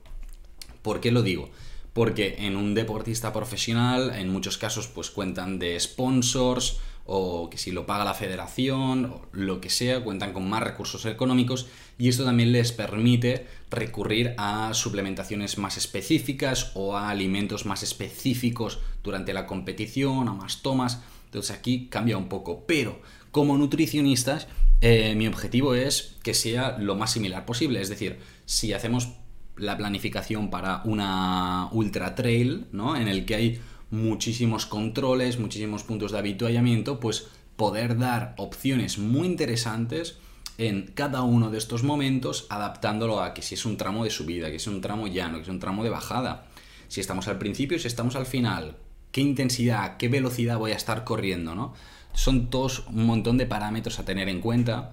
¿Por 0.83 1.01
qué 1.01 1.13
lo 1.13 1.23
digo? 1.23 1.49
Porque 1.95 2.37
en 2.41 2.57
un 2.57 2.75
deportista 2.75 3.33
profesional, 3.33 4.13
en 4.15 4.29
muchos 4.29 4.59
casos, 4.59 4.87
pues 4.87 5.11
cuentan 5.11 5.59
de 5.59 5.81
sponsors, 5.81 6.79
o 7.07 7.49
que 7.51 7.59
si 7.59 7.71
lo 7.71 7.87
paga 7.87 8.05
la 8.05 8.15
federación, 8.15 9.07
o 9.07 9.27
lo 9.33 9.61
que 9.61 9.71
sea, 9.71 10.03
cuentan 10.03 10.33
con 10.33 10.49
más 10.49 10.63
recursos 10.63 11.07
económicos 11.07 11.67
y 11.99 12.09
esto 12.09 12.25
también 12.25 12.53
les 12.53 12.73
permite 12.73 13.47
recurrir 13.71 14.35
a 14.39 14.75
suplementaciones 14.75 15.59
más 15.59 15.77
específicas 15.77 16.73
o 16.75 16.97
a 16.97 17.09
alimentos 17.11 17.65
más 17.65 17.83
específicos 17.83 18.81
durante 19.03 19.33
la 19.33 19.47
competición, 19.47 20.29
a 20.29 20.33
más 20.33 20.63
tomas. 20.63 21.01
Entonces 21.27 21.57
aquí 21.57 21.89
cambia 21.89 22.19
un 22.19 22.29
poco, 22.29 22.65
pero 22.67 23.01
como 23.31 23.57
nutricionistas 23.57 24.49
eh, 24.81 25.15
mi 25.15 25.27
objetivo 25.27 25.75
es 25.75 26.17
que 26.23 26.35
sea 26.35 26.77
lo 26.79 26.97
más 26.97 27.13
similar 27.13 27.47
posible, 27.47 27.81
es 27.81 27.89
decir, 27.89 28.19
si 28.45 28.73
hacemos 28.73 29.09
la 29.57 29.77
planificación 29.77 30.51
para 30.51 30.83
una 30.85 31.69
ultra 31.73 32.15
trail, 32.15 32.67
¿no? 32.73 32.95
En 32.95 33.09
el 33.09 33.25
que 33.25 33.35
hay 33.35 33.61
muchísimos 33.91 34.67
controles, 34.67 35.39
muchísimos 35.39 35.83
puntos 35.83 36.13
de 36.13 36.19
habituallamiento, 36.19 37.01
pues 37.01 37.29
poder 37.57 37.99
dar 37.99 38.35
opciones 38.37 38.99
muy 38.99 39.27
interesantes 39.27 40.19
en 40.59 40.91
cada 40.95 41.23
uno 41.23 41.51
de 41.51 41.59
estos 41.59 41.83
momentos, 41.83 42.47
adaptándolo 42.49 43.21
a 43.21 43.35
que 43.35 43.43
si 43.43 43.55
es 43.55 43.67
un 43.67 43.77
tramo 43.77 44.05
de 44.05 44.11
subida, 44.11 44.51
que 44.51 44.57
es 44.57 44.67
un 44.67 44.81
tramo 44.81 45.07
llano, 45.07 45.37
que 45.37 45.43
es 45.43 45.49
un 45.49 45.61
tramo 45.61 45.85
de 45.85 45.91
bajada, 45.91 46.47
si 46.89 47.01
estamos 47.01 47.29
al 47.29 47.39
principio, 47.39 47.79
si 47.79 47.89
estamos 47.89 48.17
al 48.17 48.27
final, 48.27 48.77
qué 49.13 49.21
intensidad, 49.21 49.97
qué 49.97 50.09
velocidad 50.09 50.59
voy 50.59 50.73
a 50.73 50.77
estar 50.77 51.05
corriendo, 51.05 51.55
¿no? 51.55 51.75
Son 52.13 52.49
todos 52.49 52.85
un 52.89 53.05
montón 53.07 53.37
de 53.37 53.47
parámetros 53.47 53.99
a 53.99 54.05
tener 54.05 54.29
en 54.29 54.41
cuenta 54.41 54.93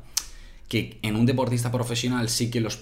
que 0.68 1.00
en 1.02 1.16
un 1.16 1.26
deportista 1.26 1.72
profesional 1.72 2.30
sí 2.30 2.50
que 2.50 2.60
los 2.60 2.80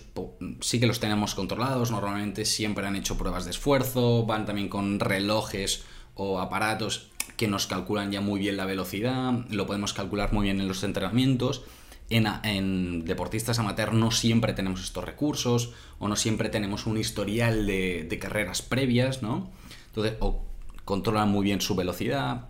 sí 0.62 0.80
que 0.80 0.88
los 0.88 1.00
tenemos 1.00 1.36
controlados, 1.36 1.92
normalmente 1.92 2.46
siempre 2.46 2.86
han 2.88 2.96
hecho 2.96 3.18
pruebas 3.18 3.46
de 3.46 3.52
esfuerzo, 3.52 4.26
van 4.26 4.46
también 4.46 4.70
con 4.70 5.00
relojes 5.00 5.84
o 6.16 6.40
aparatos 6.40 7.12
que 7.38 7.48
nos 7.48 7.68
calculan 7.68 8.12
ya 8.12 8.22
muy 8.22 8.40
bien 8.40 8.58
la 8.58 8.66
velocidad, 8.66 9.34
lo 9.50 9.66
podemos 9.66 9.94
calcular 9.94 10.34
muy 10.34 10.44
bien 10.44 10.60
en 10.60 10.68
los 10.68 10.84
entrenamientos. 10.84 11.64
En, 12.10 13.06
deportistas 13.06 13.58
amateur 13.58 13.94
no 13.94 14.12
siempre 14.12 14.54
tenemos 14.54 14.84
estos 14.84 15.04
recursos 15.04 15.72
o 15.98 16.10
no 16.10 16.18
siempre 16.18 16.50
tenemos 16.50 16.86
un 16.86 16.98
historial 16.98 17.66
de, 17.66 18.18
carreras 18.22 18.62
previas, 18.62 19.24
¿no? 19.24 19.50
Entonces, 19.88 20.18
o 20.20 20.44
controlan 20.84 21.30
muy 21.30 21.46
bien 21.46 21.62
su 21.62 21.74
velocidad. 21.76 22.50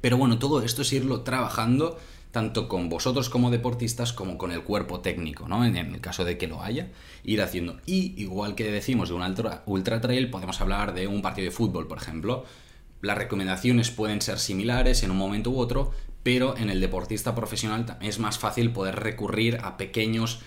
Pero 0.00 0.16
bueno, 0.16 0.38
todo 0.38 0.62
esto 0.62 0.82
es 0.82 0.92
irlo 0.92 1.20
trabajando 1.20 1.96
tanto 2.32 2.68
con 2.68 2.88
vosotros 2.88 3.30
como 3.30 3.50
deportistas 3.50 4.12
como 4.12 4.36
con 4.36 4.52
el 4.52 4.62
cuerpo 4.62 5.00
técnico, 5.00 5.48
¿no? 5.48 5.64
En, 5.64 5.76
el 5.76 6.00
caso 6.00 6.24
de 6.24 6.36
que 6.36 6.48
lo 6.48 6.62
haya, 6.62 6.88
ir 7.24 7.40
haciendo. 7.40 7.78
Y 7.86 8.20
igual 8.20 8.54
que 8.54 8.70
decimos 8.70 9.08
de 9.08 9.14
un 9.14 9.22
ultra, 9.22 9.62
ultra 9.64 10.00
trail, 10.00 10.28
podemos 10.28 10.60
hablar 10.60 10.92
de 10.92 11.06
un 11.06 11.22
partido 11.22 11.46
de 11.46 11.52
fútbol, 11.52 11.86
por 11.86 11.98
ejemplo 11.98 12.44
las 13.00 13.18
recomendaciones 13.18 13.90
pueden 13.90 14.20
ser 14.22 14.38
similares 14.38 15.02
en 15.02 15.10
un 15.10 15.16
momento 15.16 15.50
u 15.50 15.58
otro, 15.58 15.92
pero 16.22 16.56
en 16.56 16.70
el 16.70 16.80
deportista 16.80 17.34
profesional 17.34 17.96
es 18.00 18.18
más 18.18 18.38
fácil 18.38 18.72
poder 18.72 18.96
recurrir 18.96 19.58
a 19.62 19.76
pequeños 19.76 20.40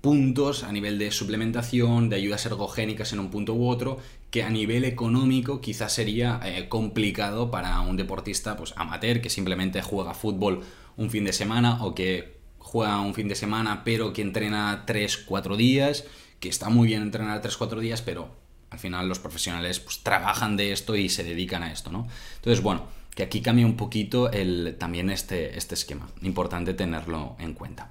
puntos 0.00 0.62
a 0.62 0.72
nivel 0.72 0.98
de 0.98 1.10
suplementación, 1.10 2.08
de 2.08 2.16
ayudas 2.16 2.46
ergogénicas 2.46 3.12
en 3.12 3.18
un 3.18 3.30
punto 3.30 3.54
u 3.54 3.68
otro, 3.68 3.98
que 4.30 4.42
a 4.44 4.50
nivel 4.50 4.84
económico 4.84 5.60
quizás 5.60 5.92
sería 5.92 6.40
eh, 6.44 6.68
complicado 6.68 7.50
para 7.50 7.80
un 7.80 7.96
deportista 7.96 8.56
pues, 8.56 8.72
amateur 8.76 9.20
que 9.20 9.30
simplemente 9.30 9.82
juega 9.82 10.14
fútbol 10.14 10.62
un 10.96 11.10
fin 11.10 11.24
de 11.24 11.32
semana 11.32 11.84
o 11.84 11.94
que 11.94 12.38
juega 12.58 13.00
un 13.00 13.14
fin 13.14 13.28
de 13.28 13.34
semana 13.34 13.82
pero 13.84 14.12
que 14.12 14.22
entrena 14.22 14.84
3-4 14.86 15.56
días, 15.56 16.04
que 16.40 16.48
está 16.48 16.68
muy 16.68 16.88
bien 16.88 17.02
entrenar 17.02 17.42
3-4 17.42 17.80
días, 17.80 18.00
pero 18.00 18.45
al 18.70 18.78
final 18.78 19.08
los 19.08 19.18
profesionales 19.18 19.80
pues, 19.80 20.02
trabajan 20.02 20.56
de 20.56 20.72
esto 20.72 20.96
y 20.96 21.08
se 21.08 21.24
dedican 21.24 21.62
a 21.62 21.72
esto, 21.72 21.90
¿no? 21.90 22.06
Entonces, 22.36 22.62
bueno, 22.62 22.86
que 23.14 23.22
aquí 23.22 23.40
cambia 23.40 23.66
un 23.66 23.76
poquito 23.76 24.30
el, 24.30 24.76
también 24.78 25.10
este, 25.10 25.56
este 25.56 25.74
esquema. 25.74 26.08
Importante 26.22 26.74
tenerlo 26.74 27.36
en 27.38 27.54
cuenta. 27.54 27.90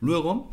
Luego, 0.00 0.50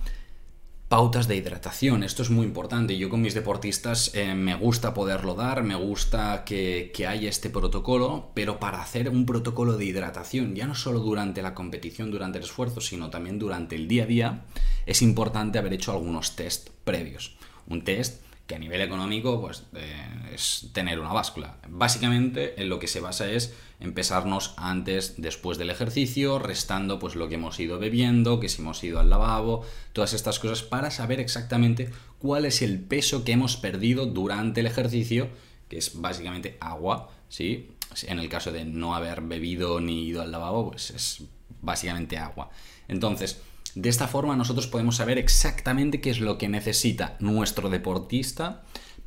pautas 0.89 1.27
de 1.27 1.37
hidratación. 1.37 2.03
Esto 2.03 2.23
es 2.23 2.29
muy 2.29 2.45
importante. 2.45 2.97
Yo 2.97 3.09
con 3.09 3.21
mis 3.21 3.35
deportistas 3.35 4.11
eh, 4.15 4.33
me 4.33 4.55
gusta 4.55 4.93
poderlo 4.93 5.35
dar, 5.35 5.63
me 5.63 5.75
gusta 5.75 6.43
que, 6.43 6.91
que, 6.93 7.07
haya 7.07 7.29
este 7.29 7.49
protocolo, 7.49 8.31
pero 8.33 8.59
para 8.59 8.81
hacer 8.81 9.09
un 9.09 9.25
protocolo 9.25 9.77
de 9.77 9.85
hidratación, 9.85 10.55
ya 10.55 10.67
no 10.67 10.75
solo 10.75 10.99
durante 10.99 11.41
la 11.41 11.53
competición, 11.53 12.11
durante 12.11 12.39
el 12.39 12.43
esfuerzo, 12.43 12.81
sino 12.81 13.09
también 13.09 13.39
durante 13.39 13.75
el 13.75 13.87
día 13.87 14.03
a 14.03 14.07
día, 14.07 14.45
es 14.85 15.01
importante 15.01 15.59
haber 15.59 15.73
hecho 15.73 15.91
algunos 15.91 16.35
test 16.35 16.69
previos. 16.83 17.37
Un 17.67 17.83
test 17.83 18.23
que 18.49 18.55
a 18.55 18.59
nivel 18.59 18.81
económico 18.81 19.39
pues, 19.39 19.63
eh, 19.75 20.31
es 20.33 20.69
tener 20.73 20.99
una 20.99 21.13
báscula. 21.13 21.57
Básicamente 21.69 22.59
en 22.59 22.67
lo 22.67 22.79
que 22.79 22.87
se 22.87 22.99
basa 22.99 23.29
es 23.29 23.53
empezarnos 23.79 24.55
antes, 24.57 25.21
después 25.21 25.59
del 25.59 25.69
ejercicio, 25.69 26.39
restando 26.39 26.97
pues 26.97 27.15
lo 27.15 27.29
que 27.29 27.35
hemos 27.35 27.59
ido 27.59 27.77
bebiendo, 27.77 28.39
que 28.39 28.49
si 28.49 28.63
hemos 28.63 28.83
ido 28.83 28.99
al 28.99 29.11
lavabo, 29.11 29.63
todas 29.93 30.13
estas 30.13 30.39
cosas 30.39 30.63
para 30.63 30.89
saber 30.89 31.19
exactamente 31.19 31.91
cuál 32.17 32.43
es 32.43 32.63
el 32.63 32.79
peso 32.79 33.23
que 33.23 33.33
hemos 33.33 33.55
perdido 33.55 34.07
durante 34.07 34.61
el 34.61 34.65
ejercicio, 34.65 35.29
que 35.67 35.77
es 35.77 36.01
básicamente 36.01 36.57
agua, 36.59 37.11
¿sí? 37.29 37.69
En 38.07 38.17
el 38.17 38.29
caso 38.29 38.51
de 38.51 38.65
no 38.65 38.95
haber 38.95 39.21
bebido 39.21 39.79
ni 39.79 40.07
ido 40.07 40.23
al 40.23 40.31
lavabo, 40.31 40.71
pues 40.71 40.89
es 40.89 41.23
básicamente 41.61 42.17
agua. 42.17 42.49
Entonces, 42.87 43.43
de 43.75 43.89
esta 43.89 44.07
forma 44.07 44.35
nosotros 44.35 44.67
podemos 44.67 44.97
saber 44.97 45.17
exactamente 45.17 46.01
qué 46.01 46.09
es 46.09 46.19
lo 46.19 46.37
que 46.37 46.49
necesita 46.49 47.15
nuestro 47.19 47.69
deportista 47.69 48.63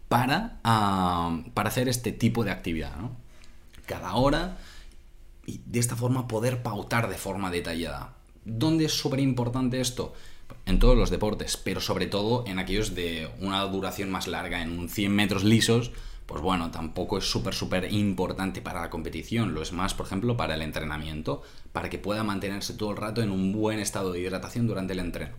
para, 0.08 0.60
ah, 0.64 1.42
para 1.54 1.68
hacer 1.68 1.88
este 1.88 2.12
tipo 2.12 2.44
de 2.44 2.50
actividad. 2.50 2.96
Cada 3.86 4.14
hora 4.14 4.58
y 5.46 5.60
de 5.66 5.80
esta 5.80 5.96
forma 5.96 6.28
poder 6.28 6.62
pautar 6.62 7.08
de 7.08 7.16
forma 7.16 7.50
detallada. 7.50 8.14
¿Dónde 8.44 8.86
es 8.86 8.92
súper 8.92 9.20
importante 9.20 9.80
esto? 9.80 10.14
En 10.66 10.78
todos 10.78 10.96
los 10.96 11.10
deportes, 11.10 11.56
pero 11.56 11.80
sobre 11.80 12.06
todo 12.06 12.44
en 12.46 12.58
aquellos 12.58 12.94
de 12.94 13.28
una 13.40 13.62
duración 13.62 14.10
más 14.10 14.28
larga, 14.28 14.62
en 14.62 14.78
un 14.78 14.88
100 14.88 15.12
metros 15.12 15.44
lisos, 15.44 15.92
pues 16.32 16.42
bueno, 16.42 16.70
tampoco 16.70 17.18
es 17.18 17.30
súper, 17.30 17.52
súper 17.52 17.92
importante 17.92 18.62
para 18.62 18.80
la 18.80 18.88
competición, 18.88 19.52
lo 19.52 19.60
es 19.60 19.72
más, 19.72 19.92
por 19.92 20.06
ejemplo, 20.06 20.34
para 20.34 20.54
el 20.54 20.62
entrenamiento, 20.62 21.42
para 21.72 21.90
que 21.90 21.98
pueda 21.98 22.24
mantenerse 22.24 22.72
todo 22.72 22.92
el 22.92 22.96
rato 22.96 23.20
en 23.20 23.30
un 23.30 23.52
buen 23.52 23.78
estado 23.78 24.12
de 24.12 24.20
hidratación 24.20 24.66
durante 24.66 24.94
el 24.94 25.00
entreno. 25.00 25.34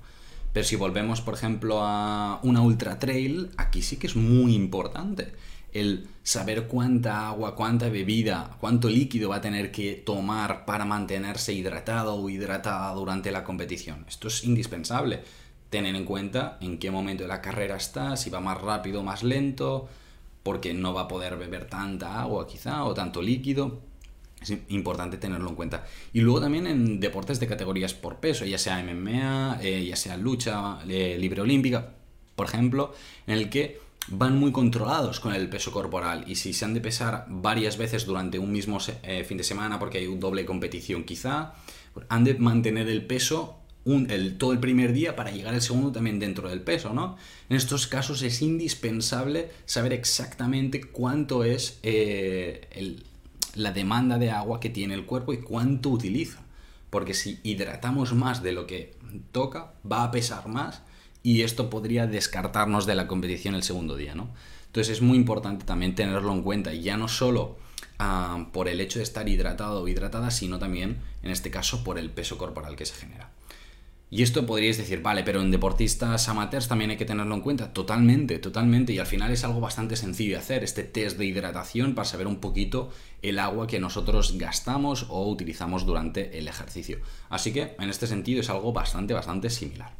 Pero 0.53 0.63
si 0.63 0.75
volvemos, 0.75 1.19
por 1.21 1.33
ejemplo, 1.33 1.79
a 1.81 2.39
una 2.43 2.61
ultra 2.61 2.99
trail, 2.99 3.49
aquí 3.57 3.81
sí 3.81 3.97
que 3.97 4.05
es 4.05 4.15
muy 4.15 4.53
importante 4.53 5.33
el 5.71 6.07
saber 6.21 6.67
cuánta 6.67 7.27
agua, 7.27 7.55
cuánta 7.55 7.89
bebida, 7.89 8.55
cuánto 8.59 8.87
líquido 8.87 9.29
va 9.29 9.37
a 9.37 9.41
tener 9.41 9.71
que 9.71 9.95
tomar 9.95 10.63
para 10.65 10.85
mantenerse 10.85 11.53
hidratado 11.53 12.13
o 12.13 12.29
hidratada 12.29 12.93
durante 12.93 13.31
la 13.31 13.43
competición. 13.43 14.05
Esto 14.07 14.27
es 14.27 14.43
indispensable. 14.43 15.23
Tener 15.71 15.95
en 15.95 16.05
cuenta 16.05 16.59
en 16.61 16.77
qué 16.77 16.91
momento 16.91 17.23
de 17.23 17.29
la 17.29 17.41
carrera 17.41 17.77
está, 17.77 18.15
si 18.15 18.29
va 18.29 18.39
más 18.39 18.61
rápido 18.61 18.99
o 18.99 19.03
más 19.03 19.23
lento, 19.23 19.89
porque 20.43 20.73
no 20.73 20.93
va 20.93 21.01
a 21.01 21.07
poder 21.07 21.37
beber 21.37 21.65
tanta 21.65 22.21
agua 22.21 22.45
quizá 22.45 22.83
o 22.83 22.93
tanto 22.93 23.21
líquido. 23.21 23.81
Es 24.41 24.53
importante 24.67 25.17
tenerlo 25.17 25.49
en 25.49 25.55
cuenta. 25.55 25.85
Y 26.11 26.19
luego 26.19 26.41
también 26.41 26.67
en 26.67 26.99
deportes 26.99 27.39
de 27.39 27.47
categorías 27.47 27.93
por 27.93 28.17
peso, 28.17 28.43
ya 28.43 28.57
sea 28.57 28.83
MMA, 28.83 29.59
eh, 29.61 29.85
ya 29.85 29.95
sea 29.95 30.17
lucha 30.17 30.79
eh, 30.87 31.17
libre 31.17 31.41
olímpica, 31.41 31.93
por 32.35 32.47
ejemplo, 32.47 32.93
en 33.25 33.37
el 33.37 33.49
que 33.49 33.79
van 34.07 34.37
muy 34.37 34.51
controlados 34.51 35.21
con 35.21 35.33
el 35.33 35.49
peso 35.49 35.71
corporal 35.71 36.25
y 36.27 36.35
si 36.35 36.53
se 36.53 36.65
han 36.65 36.73
de 36.73 36.81
pesar 36.81 37.25
varias 37.29 37.77
veces 37.77 38.05
durante 38.05 38.37
un 38.37 38.51
mismo 38.51 38.79
eh, 39.03 39.23
fin 39.23 39.37
de 39.37 39.45
semana 39.45 39.79
porque 39.79 39.99
hay 39.99 40.07
un 40.07 40.19
doble 40.19 40.45
competición 40.45 41.05
quizá, 41.05 41.53
han 42.09 42.25
de 42.25 42.33
mantener 42.35 42.89
el 42.89 43.05
peso 43.05 43.62
el, 43.85 44.37
todo 44.37 44.53
el 44.53 44.59
primer 44.59 44.93
día 44.93 45.15
para 45.15 45.31
llegar 45.31 45.53
el 45.53 45.61
segundo 45.61 45.91
también 45.91 46.19
dentro 46.19 46.49
del 46.49 46.61
peso, 46.61 46.93
¿no? 46.93 47.17
En 47.49 47.57
estos 47.57 47.87
casos 47.87 48.21
es 48.21 48.41
indispensable 48.41 49.51
saber 49.65 49.93
exactamente 49.93 50.83
cuánto 50.83 51.43
es 51.43 51.79
eh, 51.83 52.97
la 53.55 53.71
demanda 53.71 54.17
de 54.17 54.31
agua 54.31 54.59
que 54.59 54.69
tiene 54.69 54.93
el 54.93 55.05
cuerpo 55.05 55.33
y 55.33 55.37
cuánto 55.37 55.89
utiliza. 55.89 56.41
Porque 56.89 57.13
si 57.13 57.39
hidratamos 57.43 58.13
más 58.13 58.43
de 58.43 58.53
lo 58.53 58.67
que 58.67 58.95
toca, 59.31 59.73
va 59.89 60.03
a 60.03 60.11
pesar 60.11 60.47
más 60.47 60.81
y 61.23 61.41
esto 61.41 61.69
podría 61.69 62.07
descartarnos 62.07 62.85
de 62.85 62.95
la 62.95 63.07
competición 63.07 63.55
el 63.55 63.63
segundo 63.63 63.95
día, 63.95 64.13
¿no? 64.13 64.29
Entonces 64.67 64.97
es 64.97 65.01
muy 65.01 65.17
importante 65.17 65.65
también 65.65 65.95
tenerlo 65.95 66.31
en 66.33 66.41
cuenta, 66.41 66.73
ya 66.73 66.97
no 66.97 67.07
solo 67.07 67.57
ah, 67.99 68.47
por 68.51 68.67
el 68.67 68.81
hecho 68.81 68.99
de 68.99 69.03
estar 69.03 69.27
hidratado 69.29 69.81
o 69.81 69.87
hidratada, 69.87 70.31
sino 70.31 70.59
también, 70.59 70.99
en 71.21 71.31
este 71.31 71.51
caso, 71.51 71.83
por 71.83 71.97
el 71.99 72.09
peso 72.09 72.37
corporal 72.37 72.75
que 72.75 72.85
se 72.85 72.95
genera. 72.95 73.29
Y 74.13 74.21
esto 74.21 74.45
podríais 74.45 74.77
decir, 74.77 75.01
vale, 75.01 75.23
pero 75.23 75.41
en 75.41 75.49
deportistas 75.49 76.29
amateurs 76.29 76.67
también 76.67 76.91
hay 76.91 76.97
que 76.97 77.03
tenerlo 77.03 77.33
en 77.33 77.41
cuenta. 77.41 77.73
Totalmente, 77.73 78.37
totalmente. 78.37 78.93
Y 78.93 78.99
al 78.99 79.07
final 79.07 79.31
es 79.31 79.43
algo 79.43 79.59
bastante 79.59 79.95
sencillo 79.95 80.33
de 80.33 80.37
hacer, 80.37 80.63
este 80.63 80.83
test 80.83 81.17
de 81.17 81.25
hidratación 81.25 81.95
para 81.95 82.05
saber 82.05 82.27
un 82.27 82.35
poquito 82.35 82.91
el 83.23 83.39
agua 83.39 83.65
que 83.65 83.79
nosotros 83.79 84.37
gastamos 84.37 85.07
o 85.09 85.27
utilizamos 85.27 85.87
durante 85.87 86.37
el 86.37 86.47
ejercicio. 86.47 86.99
Así 87.29 87.51
que 87.53 87.75
en 87.79 87.89
este 87.89 88.05
sentido 88.05 88.41
es 88.41 88.51
algo 88.51 88.71
bastante, 88.71 89.15
bastante 89.15 89.49
similar. 89.49 89.95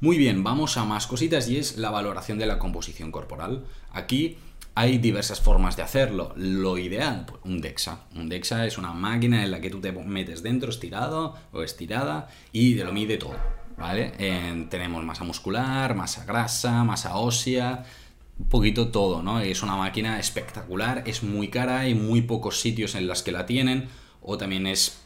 Muy 0.00 0.16
bien, 0.16 0.42
vamos 0.42 0.78
a 0.78 0.86
más 0.86 1.06
cositas 1.06 1.46
y 1.50 1.58
es 1.58 1.76
la 1.76 1.90
valoración 1.90 2.38
de 2.38 2.46
la 2.46 2.58
composición 2.58 3.12
corporal. 3.12 3.66
Aquí 3.90 4.38
hay 4.74 4.98
diversas 4.98 5.40
formas 5.40 5.76
de 5.76 5.82
hacerlo. 5.82 6.32
Lo 6.36 6.78
ideal, 6.78 7.26
pues, 7.26 7.40
un 7.44 7.60
DEXA. 7.60 8.06
Un 8.14 8.28
DEXA 8.28 8.66
es 8.66 8.78
una 8.78 8.92
máquina 8.92 9.42
en 9.42 9.50
la 9.50 9.60
que 9.60 9.70
tú 9.70 9.80
te 9.80 9.92
metes 9.92 10.42
dentro 10.42 10.70
estirado 10.70 11.34
o 11.52 11.62
estirada 11.62 12.28
y 12.52 12.76
te 12.76 12.84
lo 12.84 12.92
mide 12.92 13.16
todo. 13.16 13.36
¿Vale? 13.76 14.12
tenemos 14.70 15.04
masa 15.04 15.22
muscular, 15.22 15.94
masa 15.94 16.24
grasa, 16.24 16.82
masa 16.82 17.16
ósea, 17.16 17.84
un 18.38 18.48
poquito 18.48 18.88
todo, 18.88 19.22
¿no? 19.22 19.40
Es 19.40 19.62
una 19.62 19.76
máquina 19.76 20.18
espectacular, 20.18 21.04
es 21.06 21.22
muy 21.22 21.48
cara, 21.48 21.80
hay 21.80 21.94
muy 21.94 22.22
pocos 22.22 22.60
sitios 22.60 22.94
en 22.96 23.06
los 23.06 23.22
que 23.22 23.32
la 23.32 23.46
tienen, 23.46 23.88
o 24.20 24.36
también 24.36 24.66
es, 24.66 25.00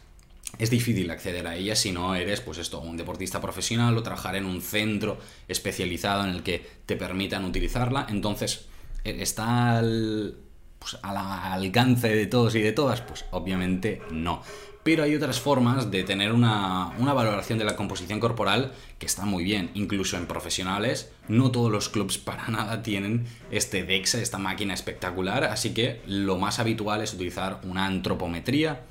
es 0.59 0.71
difícil 0.71 1.11
acceder 1.11 1.47
a 1.47 1.57
ella 1.57 1.76
si 1.76 1.92
no 1.92 2.14
eres, 2.14 2.40
pues 2.40 2.59
esto, 2.59 2.81
un 2.81 2.97
deportista 2.97 3.40
profesional 3.40 3.97
o 3.97 4.02
trabajar 4.02 4.37
en 4.37 4.45
un 4.45 4.61
centro 4.61 5.19
especializado 5.49 6.25
en 6.25 6.31
el 6.31 6.42
que 6.42 6.66
te 6.87 6.97
permitan 6.97 7.45
utilizarla. 7.45 8.07
Entonces, 8.09 8.66
¿Está 9.04 9.78
al, 9.78 10.37
pues, 10.78 10.99
al 11.02 11.16
alcance 11.16 12.09
de 12.09 12.26
todos 12.26 12.54
y 12.54 12.61
de 12.61 12.73
todas? 12.73 13.00
Pues 13.00 13.25
obviamente 13.30 14.02
no. 14.11 14.42
Pero 14.82 15.04
hay 15.04 15.14
otras 15.14 15.38
formas 15.38 15.92
de 15.92 16.02
tener 16.02 16.32
una, 16.32 16.88
una, 16.99 17.12
valoración 17.12 17.56
de 17.56 17.64
la 17.64 17.76
composición 17.76 18.18
corporal 18.18 18.73
que 18.99 19.06
está 19.06 19.25
muy 19.25 19.44
bien. 19.44 19.71
Incluso 19.75 20.16
en 20.16 20.26
profesionales, 20.26 21.12
no 21.28 21.52
todos 21.52 21.71
los 21.71 21.88
clubs 21.88 22.18
para 22.18 22.49
nada 22.49 22.82
tienen 22.82 23.26
este 23.52 23.85
DEXA, 23.85 24.21
esta 24.21 24.38
máquina 24.38 24.75
espectacular. 24.75 25.44
Así 25.44 25.73
que 25.73 26.00
lo 26.06 26.37
más 26.37 26.59
habitual 26.59 27.00
es 27.00 27.14
utilizar 27.14 27.61
una 27.62 27.87
antropometría 27.87 28.82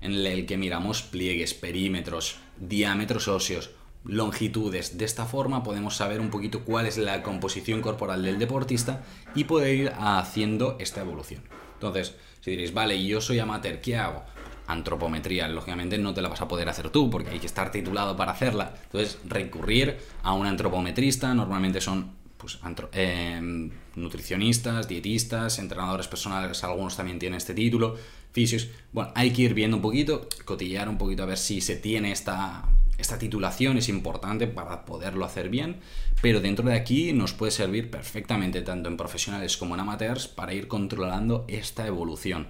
en 0.00 0.14
el 0.26 0.46
que 0.46 0.56
miramos 0.56 1.02
pliegues, 1.02 1.54
perímetros, 1.54 2.36
diámetros 2.58 3.28
óseos, 3.28 3.70
longitudes. 4.06 4.98
De 4.98 5.04
esta 5.04 5.26
forma 5.26 5.62
podemos 5.62 5.96
saber 5.96 6.20
un 6.20 6.30
poquito 6.30 6.64
cuál 6.64 6.86
es 6.86 6.96
la 6.96 7.22
composición 7.22 7.82
corporal 7.82 8.22
del 8.22 8.38
deportista 8.38 9.02
y 9.34 9.44
poder 9.44 9.74
ir 9.74 9.92
haciendo 9.98 10.76
esta 10.78 11.00
evolución. 11.00 11.42
Entonces, 11.74 12.14
si 12.40 12.52
diréis, 12.52 12.72
vale, 12.72 13.04
yo 13.04 13.20
soy 13.20 13.38
amateur, 13.38 13.80
¿qué 13.80 13.96
hago? 13.96 14.22
Antropometría, 14.66 15.48
lógicamente 15.48 15.98
no 15.98 16.14
te 16.14 16.22
la 16.22 16.28
vas 16.28 16.40
a 16.40 16.48
poder 16.48 16.68
hacer 16.68 16.90
tú 16.90 17.10
porque 17.10 17.30
hay 17.30 17.38
que 17.38 17.46
estar 17.46 17.70
titulado 17.70 18.16
para 18.16 18.32
hacerla. 18.32 18.74
Entonces, 18.84 19.18
recurrir 19.24 19.98
a 20.22 20.32
un 20.32 20.46
antropometrista, 20.46 21.34
normalmente 21.34 21.80
son 21.80 22.12
pues, 22.36 22.58
eh, 22.92 23.70
nutricionistas, 23.94 24.88
dietistas, 24.88 25.58
entrenadores 25.58 26.08
personales, 26.08 26.62
algunos 26.64 26.96
también 26.96 27.18
tienen 27.18 27.36
este 27.36 27.54
título, 27.54 27.96
fisios. 28.32 28.68
Bueno, 28.92 29.12
hay 29.14 29.32
que 29.32 29.42
ir 29.42 29.54
viendo 29.54 29.76
un 29.76 29.82
poquito, 29.82 30.28
cotillar 30.44 30.88
un 30.88 30.98
poquito 30.98 31.22
a 31.22 31.26
ver 31.26 31.38
si 31.38 31.60
se 31.60 31.76
tiene 31.76 32.12
esta 32.12 32.64
esta 32.98 33.18
titulación 33.18 33.76
es 33.76 33.88
importante 33.88 34.46
para 34.46 34.84
poderlo 34.84 35.24
hacer 35.24 35.48
bien, 35.48 35.76
pero 36.22 36.40
dentro 36.40 36.68
de 36.68 36.74
aquí 36.74 37.12
nos 37.12 37.32
puede 37.32 37.52
servir 37.52 37.90
perfectamente 37.90 38.62
tanto 38.62 38.88
en 38.88 38.96
profesionales 38.96 39.56
como 39.56 39.74
en 39.74 39.80
amateurs 39.80 40.28
para 40.28 40.54
ir 40.54 40.68
controlando 40.68 41.44
esta 41.48 41.86
evolución. 41.86 42.48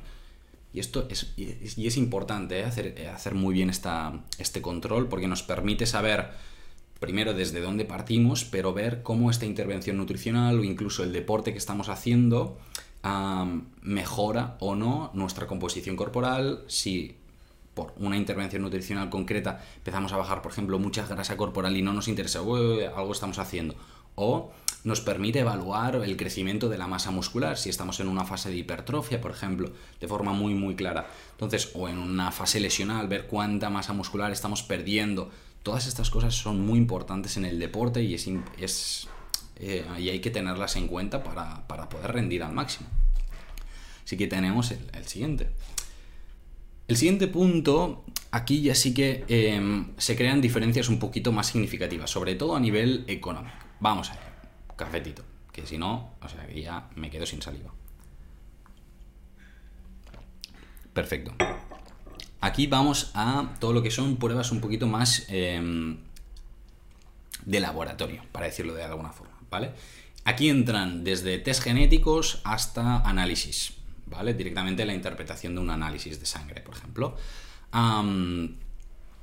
Y 0.73 0.81
esto 0.81 1.07
es, 1.09 1.33
y 1.37 1.87
es 1.87 1.97
importante 1.97 2.61
¿eh? 2.61 2.65
hacer, 2.65 2.95
eh, 2.99 3.09
hacer, 3.09 3.35
muy 3.35 3.55
bien 3.55 3.71
esta, 3.71 4.25
este 4.39 4.61
control 4.61 5.09
porque 5.09 5.27
nos 5.27 5.43
permite 5.43 5.87
saber 5.87 6.31
primero 7.01 7.35
desde 7.35 7.61
dónde 7.61 7.85
partimos, 7.85 8.45
pero 8.45 8.73
ver 8.73 9.03
cómo 9.03 9.31
esta 9.31 9.47
intervención 9.47 9.97
nutricional 9.97 10.59
o 10.59 10.65
incluso 10.65 11.03
el 11.03 11.13
deporte 11.13 11.53
que 11.53 11.59
estamos 11.59 11.89
haciendo 11.89 12.59
mejora 13.83 14.57
o 14.59 14.75
no 14.75 15.13
nuestra 15.15 15.47
composición 15.47 15.95
corporal, 15.95 16.65
si 16.67 17.15
por 17.77 17.93
una 17.99 18.17
intervención 18.17 18.63
nutricional 18.63 19.11
concreta 19.11 19.63
empezamos 19.77 20.13
a 20.13 20.17
bajar, 20.17 20.41
por 20.41 20.51
ejemplo, 20.51 20.79
mucha 20.79 21.07
grasa 21.07 21.37
corporal 21.37 21.77
y 21.77 21.83
no 21.83 21.93
nos 21.93 22.09
interesa, 22.09 22.39
algo 22.39 23.13
estamos 23.13 23.39
haciendo. 23.39 23.77
O 24.15 24.51
nos 24.83 25.03
permite 25.03 25.41
evaluar 25.41 25.97
el 25.97 26.17
crecimiento 26.17 26.71
de 26.71 26.79
la 26.79 26.87
masa 26.87 27.11
muscular, 27.11 27.59
si 27.59 27.69
estamos 27.69 28.01
en 28.01 28.09
una 28.09 28.25
fase 28.25 28.49
de 28.49 28.57
hipertrofia, 28.57 29.21
por 29.21 29.31
ejemplo, 29.31 29.71
de 30.01 30.09
forma 30.09 30.33
muy, 30.33 30.55
muy 30.55 30.75
clara. 30.75 31.07
Entonces, 31.33 31.71
o 31.75 31.87
en 31.87 31.99
una 31.99 32.33
fase 32.33 32.61
lesional, 32.61 33.09
ver 33.09 33.27
cuánta 33.27 33.69
masa 33.69 33.93
muscular 33.93 34.33
estamos 34.33 34.63
perdiendo. 34.63 35.31
Todas 35.63 35.87
estas 35.87 36.09
cosas 36.09 36.35
son 36.35 36.65
muy 36.65 36.79
importantes 36.79 37.37
en 37.37 37.45
el 37.45 37.59
deporte 37.59 38.03
y, 38.03 38.15
es, 38.15 38.27
es 38.57 39.09
eh, 39.57 39.85
y 39.99 40.09
hay 40.09 40.21
que 40.21 40.31
tenerlas 40.31 40.77
en 40.77 40.87
cuenta 40.87 41.23
para, 41.23 41.89
poder 41.89 42.13
rendir 42.13 42.43
al 42.43 42.53
máximo. 42.53 42.89
Así 44.03 44.17
que 44.17 44.29
tenemos 44.29 44.71
el, 44.71 45.07
siguiente. 45.07 45.51
El 46.89 46.97
siguiente 46.97 47.27
punto, 47.27 48.05
aquí 48.31 48.63
ya 48.63 48.75
sí 48.75 48.95
que 48.95 49.25
em, 49.29 49.93
se 49.97 50.17
crean 50.17 50.41
diferencias 50.41 50.89
un 50.89 50.99
poquito 51.01 51.33
más 51.33 51.49
significativas, 51.49 52.11
sobre 52.11 52.37
todo 52.37 52.55
a 52.55 52.61
nivel 52.61 53.05
económico. 53.09 53.57
Vamos 53.81 54.11
a 54.11 54.15
ver, 54.15 54.23
cafetito, 54.77 55.25
que 55.53 55.67
si 55.67 55.79
no, 55.79 56.15
o 56.23 56.29
sea 56.29 56.47
que 56.47 56.63
ya 56.63 56.89
me 56.95 57.11
quedo 57.11 57.27
sin 57.27 57.43
saliva. 57.43 57.73
Perfecto. 60.93 61.35
Aquí 62.41 62.69
vamos 62.69 63.11
a 63.15 63.55
todo 63.59 63.73
lo 63.73 63.83
que 63.83 63.91
son 63.91 64.17
pruebas 64.17 64.53
un 64.53 64.61
poquito 64.61 64.87
más 64.87 65.27
em, 65.29 65.99
de 67.45 67.61
laboratorio, 67.61 68.23
para 68.31 68.47
decirlo 68.47 68.75
de 68.75 68.85
alguna 68.85 69.11
forma, 69.11 69.35
¿vale? 69.51 69.73
Aquí 70.25 70.49
entran 70.49 71.03
desde 71.03 71.39
test 71.39 71.63
genéticos 71.63 72.41
hasta 72.45 72.99
análisis, 72.99 73.75
¿vale? 74.07 74.35
Directamente 74.35 74.85
la 74.85 74.95
interpretación 74.95 75.55
de 75.55 75.61
un 75.61 75.71
análisis 75.71 76.19
de 76.21 76.27
sangre, 76.27 76.61
por 76.63 76.77
ejemplo. 76.77 77.17
en, 77.73 78.57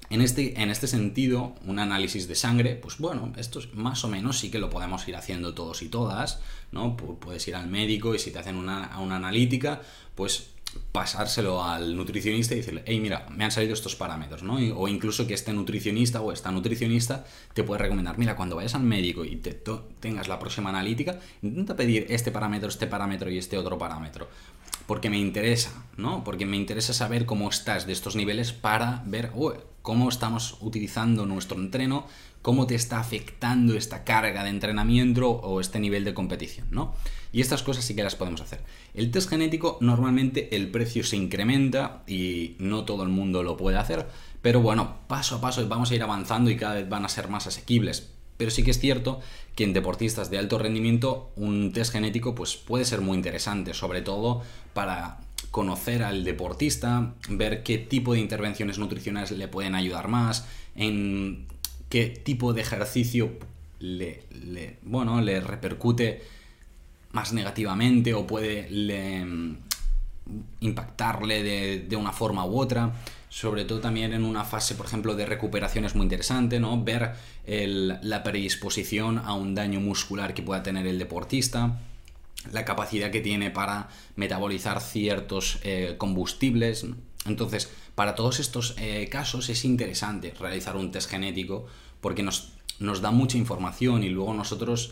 este, 0.10 0.62
en 0.62 0.70
este 0.70 0.88
sentido, 0.88 1.56
un 1.66 1.80
análisis 1.80 2.28
de 2.28 2.36
sangre, 2.36 2.76
pues 2.76 2.98
bueno, 2.98 3.34
esto 3.38 3.60
más 3.74 4.04
o 4.04 4.10
menos 4.10 4.40
sí 4.40 4.52
que 4.52 4.60
lo 4.60 4.70
podemos 4.70 5.08
ir 5.08 5.16
haciendo 5.16 5.54
todos 5.54 5.82
y 5.82 5.90
todas, 5.90 6.40
¿no? 6.72 6.96
Puedes 6.96 7.48
ir 7.48 7.56
al 7.56 7.68
médico 7.68 8.14
y 8.14 8.20
si 8.20 8.32
te 8.32 8.40
hacen 8.40 8.56
una, 8.56 9.00
una 9.00 9.16
analítica, 9.16 9.82
pues 10.16 10.54
pasárselo 10.92 11.64
al 11.64 11.96
nutricionista 11.96 12.54
y 12.54 12.58
decirle, 12.58 12.84
hey, 12.86 13.00
mira, 13.00 13.28
me 13.30 13.44
han 13.44 13.52
salido 13.52 13.74
estos 13.74 13.96
parámetros, 13.96 14.44
¿no? 14.44 14.56
O 14.56 14.88
incluso 14.88 15.28
que 15.28 15.34
este 15.34 15.54
nutricionista 15.54 16.22
o 16.22 16.32
esta 16.32 16.52
nutricionista 16.52 17.26
te 17.54 17.64
puede 17.64 17.82
recomendar, 17.84 18.18
mira, 18.18 18.36
cuando 18.36 18.56
vayas 18.56 18.76
al 18.76 18.84
médico 18.84 19.26
y 19.26 19.36
te 19.38 19.60
tengas 20.00 20.28
la 20.28 20.40
próxima 20.40 20.70
analítica, 20.70 21.20
intenta 21.42 21.76
pedir 21.76 22.08
este 22.10 22.32
parámetro, 22.32 22.70
este 22.70 22.88
parámetro 22.88 23.30
y 23.30 23.38
este 23.38 23.58
otro 23.58 23.78
parámetro. 23.78 24.30
Porque 24.86 25.10
me 25.10 25.18
interesa, 25.18 25.86
¿no? 25.98 26.24
Porque 26.24 26.46
me 26.46 26.58
interesa 26.58 26.94
saber 26.94 27.26
cómo 27.26 27.50
estás 27.50 27.88
de 27.88 27.94
estos 27.94 28.16
niveles 28.16 28.52
para 28.52 29.04
ver 29.06 29.32
cómo 29.82 30.10
estamos 30.10 30.58
utilizando 30.62 31.26
nuestro 31.26 31.58
entreno, 31.58 32.06
cómo 32.42 32.68
te 32.68 32.76
está 32.76 33.00
afectando 33.00 33.76
esta 33.76 34.04
carga 34.04 34.44
de 34.44 34.50
entrenamiento 34.50 35.30
o 35.30 35.62
este 35.62 35.80
nivel 35.80 36.04
de 36.04 36.14
competición, 36.14 36.68
¿no? 36.72 36.94
Y 37.32 37.42
estas 37.42 37.64
cosas 37.64 37.86
sí 37.86 37.96
que 37.96 38.04
las 38.04 38.16
podemos 38.16 38.42
hacer. 38.42 38.60
El 38.94 39.10
test 39.12 39.30
genético 39.30 39.78
normalmente 39.82 40.56
el 40.56 40.70
precio 40.70 41.04
se 41.04 41.16
incrementa 41.16 42.04
y 42.06 42.56
no 42.60 42.84
todo 42.84 43.04
el 43.04 43.10
mundo 43.10 43.44
lo 43.44 43.56
puede 43.56 43.78
hacer, 43.78 44.08
pero 44.42 44.62
bueno, 44.62 44.98
paso 45.08 45.38
a 45.38 45.42
paso 45.42 45.68
vamos 45.70 45.90
a 45.92 45.96
ir 45.96 46.04
avanzando 46.04 46.52
y 46.52 46.58
cada 46.58 46.76
vez 46.76 46.90
van 46.90 47.06
a 47.06 47.10
ser 47.10 47.30
más 47.30 47.48
asequibles. 47.48 48.12
Pero 48.44 48.52
sí 48.52 48.62
que 48.62 48.72
es 48.72 48.80
cierto 48.80 49.22
que 49.56 49.64
en 49.64 49.72
deportistas 49.72 50.30
de 50.30 50.38
alto 50.38 50.58
rendimiento 50.58 51.32
un 51.38 51.72
test 51.72 51.94
genético 51.94 52.36
pues 52.36 52.58
puede 52.58 52.84
ser 52.84 53.00
muy 53.00 53.16
interesante, 53.16 53.74
sobre 53.74 54.02
todo 54.02 54.42
para 54.74 55.22
conocer 55.50 56.04
al 56.04 56.26
deportista, 56.26 57.14
ver 57.30 57.64
qué 57.64 57.78
tipo 57.78 58.12
de 58.12 58.20
intervenciones 58.20 58.80
nutricionales 58.80 59.32
le 59.32 59.48
pueden 59.48 59.76
ayudar 59.76 60.10
más, 60.10 60.46
en 60.76 61.46
qué 61.88 62.08
tipo 62.08 62.52
de 62.52 62.60
ejercicio 62.60 63.32
le, 63.80 64.24
le 64.30 64.76
bueno, 64.82 65.22
le 65.22 65.40
repercute 65.40 66.22
más 67.14 67.32
negativamente 67.32 68.14
o 68.14 68.28
puede 68.28 68.68
impactarle 70.60 71.80
de, 71.80 71.96
una 71.96 72.12
forma 72.12 72.46
u 72.46 72.60
otra. 72.60 72.92
Sobre 73.34 73.66
todo 73.66 73.80
también 73.80 74.14
en 74.14 74.26
una 74.26 74.44
fase, 74.44 74.76
por 74.76 74.86
ejemplo, 74.86 75.16
de 75.16 75.26
recuperación 75.26 75.86
es 75.86 75.96
muy 75.96 76.04
interesante, 76.04 76.60
¿no? 76.60 76.84
Ver 76.84 77.16
la 77.48 78.22
predisposición 78.22 79.18
a 79.18 79.34
un 79.34 79.56
daño 79.56 79.80
muscular 79.80 80.36
que 80.36 80.44
pueda 80.44 80.62
tener 80.62 80.86
el 80.86 81.00
deportista, 81.00 81.80
la 82.52 82.64
capacidad 82.64 83.10
que 83.10 83.22
tiene 83.22 83.50
para 83.50 83.90
metabolizar 84.16 84.82
ciertos 84.82 85.58
eh, 85.64 85.96
combustibles. 85.98 86.86
Entonces, 87.26 87.72
para 87.96 88.14
todos 88.14 88.40
estos 88.40 88.76
eh, 88.78 89.10
casos 89.10 89.50
es 89.50 89.66
interesante 89.66 90.36
realizar 90.40 90.76
un 90.76 90.92
test 90.92 91.10
genético 91.10 91.66
porque 92.02 92.22
nos, 92.22 92.54
nos 92.78 93.02
da 93.02 93.10
mucha 93.10 93.40
información 93.40 94.04
y 94.04 94.10
luego 94.10 94.36
nosotros 94.36 94.92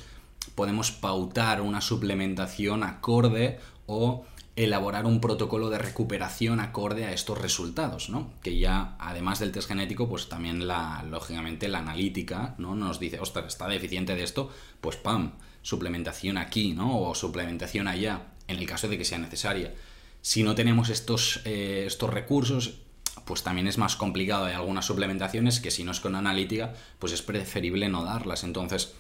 podemos 0.56 0.92
pautar 0.92 1.62
una 1.62 1.80
suplementación 1.80 2.82
acorde 2.82 3.60
o 3.86 4.26
elaborar 4.64 5.06
un 5.06 5.22
protocolo 5.22 5.70
de 5.70 5.78
recuperación 5.78 6.60
acorde 6.60 7.06
a 7.06 7.14
estos 7.14 7.38
resultados, 7.38 8.10
¿no? 8.10 8.34
Que 8.44 8.60
ya, 8.60 8.96
además 9.00 9.40
del 9.40 9.52
test 9.52 9.68
genético, 9.68 10.08
pues 10.08 10.30
también 10.30 10.68
la, 10.68 11.04
lógicamente, 11.10 11.68
la 11.68 11.80
analítica, 11.80 12.56
¿no? 12.58 12.76
Nos 12.76 13.00
dice, 13.00 13.20
ostras, 13.20 13.48
está 13.48 13.68
deficiente 13.68 14.16
de 14.16 14.24
esto, 14.24 14.52
pues 14.80 14.98
pam, 14.98 15.34
suplementación 15.62 16.38
aquí, 16.38 16.74
¿no? 16.74 17.00
O 17.02 17.16
suplementación 17.16 17.88
allá, 17.88 18.28
en 18.48 18.58
el 18.58 18.68
caso 18.68 18.88
de 18.88 18.98
que 18.98 19.06
sea 19.06 19.18
necesaria. 19.18 19.74
Si 20.22 20.44
no 20.44 20.54
tenemos 20.54 20.90
estos, 20.90 21.42
eh, 21.46 21.86
estos 21.88 22.10
recursos, 22.10 22.82
pues 23.26 23.44
también 23.44 23.68
es 23.68 23.78
más 23.78 23.96
complicado. 23.96 24.46
Hay 24.46 24.54
algunas 24.54 24.86
suplementaciones 24.86 25.60
que 25.60 25.72
si 25.72 25.84
no 25.84 25.92
es 25.92 26.00
con 26.00 26.16
analítica, 26.16 26.74
pues 27.00 27.14
es 27.14 27.22
preferible 27.22 27.90
no 27.90 28.04
darlas. 28.04 28.44
Entonces, 28.44 28.94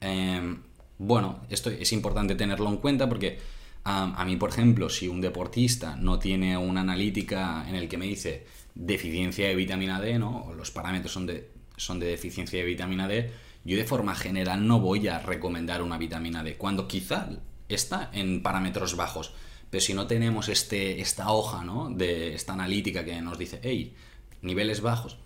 em, 0.00 0.62
bueno, 0.98 1.40
esto 1.48 1.70
es 1.70 1.92
importante 1.92 2.34
tenerlo 2.34 2.68
en 2.68 2.76
cuenta 2.76 3.08
porque 3.08 3.38
a 3.88 4.24
mí, 4.24 4.36
por 4.36 4.50
ejemplo, 4.50 4.88
si 4.90 5.06
un 5.06 5.20
deportista 5.20 5.94
no 5.94 6.18
tiene 6.18 6.56
una 6.56 6.80
analítica 6.80 7.64
en 7.68 7.76
el 7.76 7.88
que 7.88 7.96
me 7.96 8.06
dice 8.06 8.44
deficiencia 8.74 9.46
de 9.46 9.54
vitamina 9.54 10.00
D, 10.00 10.18
¿no? 10.18 10.46
O 10.46 10.54
los 10.54 10.72
parámetros 10.72 11.12
son 11.12 11.26
de, 11.26 11.50
son 11.76 12.00
de 12.00 12.06
deficiencia 12.06 12.58
de 12.58 12.64
vitamina 12.64 13.06
D, 13.06 13.30
yo 13.64 13.76
de 13.76 13.84
forma 13.84 14.16
general 14.16 14.66
no 14.66 14.80
voy 14.80 15.06
a 15.06 15.20
recomendar 15.20 15.82
una 15.82 15.98
vitamina 15.98 16.42
D, 16.42 16.56
cuando 16.56 16.88
quizá 16.88 17.28
está 17.68 18.10
en 18.12 18.42
parámetros 18.42 18.96
bajos. 18.96 19.34
Pero 19.70 19.80
si 19.80 19.94
no 19.94 20.08
tenemos 20.08 20.48
este, 20.48 21.00
esta 21.00 21.30
hoja, 21.30 21.64
¿no? 21.64 21.88
De 21.90 22.34
esta 22.34 22.54
analítica 22.54 23.04
que 23.04 23.20
nos 23.22 23.38
dice, 23.38 23.60
hey, 23.62 23.94
niveles 24.42 24.80
bajos, 24.80 25.16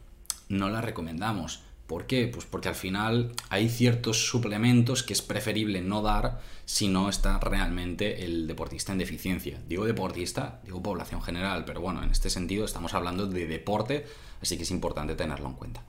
no 0.49 0.68
la 0.68 0.83
recomendamos. 0.83 1.62
¿Por 1.90 2.07
qué? 2.07 2.29
Pues 2.29 2.46
porque 2.46 2.68
al 2.68 2.76
final 2.76 3.33
hay 3.48 3.68
ciertos 3.68 4.29
suplementos 4.29 5.03
que 5.03 5.12
es 5.12 5.22
preferible 5.22 5.81
no 5.81 6.03
dar 6.03 6.40
si 6.64 6.87
no 6.87 7.09
está 7.09 7.40
realmente 7.40 8.24
el 8.24 8.46
deportista 8.46 8.92
en 8.92 8.98
deficiencia. 8.98 9.61
Digo 9.66 9.85
deportista, 9.85 10.61
digo 10.62 10.81
población 10.81 11.20
general, 11.20 11.64
pero 11.64 11.81
bueno, 11.81 12.00
en 12.05 12.12
este 12.12 12.31
sentido 12.31 12.64
estamos 12.64 12.94
hablando 12.94 13.26
de 13.26 13.44
deporte, 13.48 14.07
así 14.40 14.57
que 14.57 14.62
es 14.62 14.70
importante 14.70 15.16
tenerlo 15.16 15.48
en 15.48 15.55
cuenta. 15.55 15.83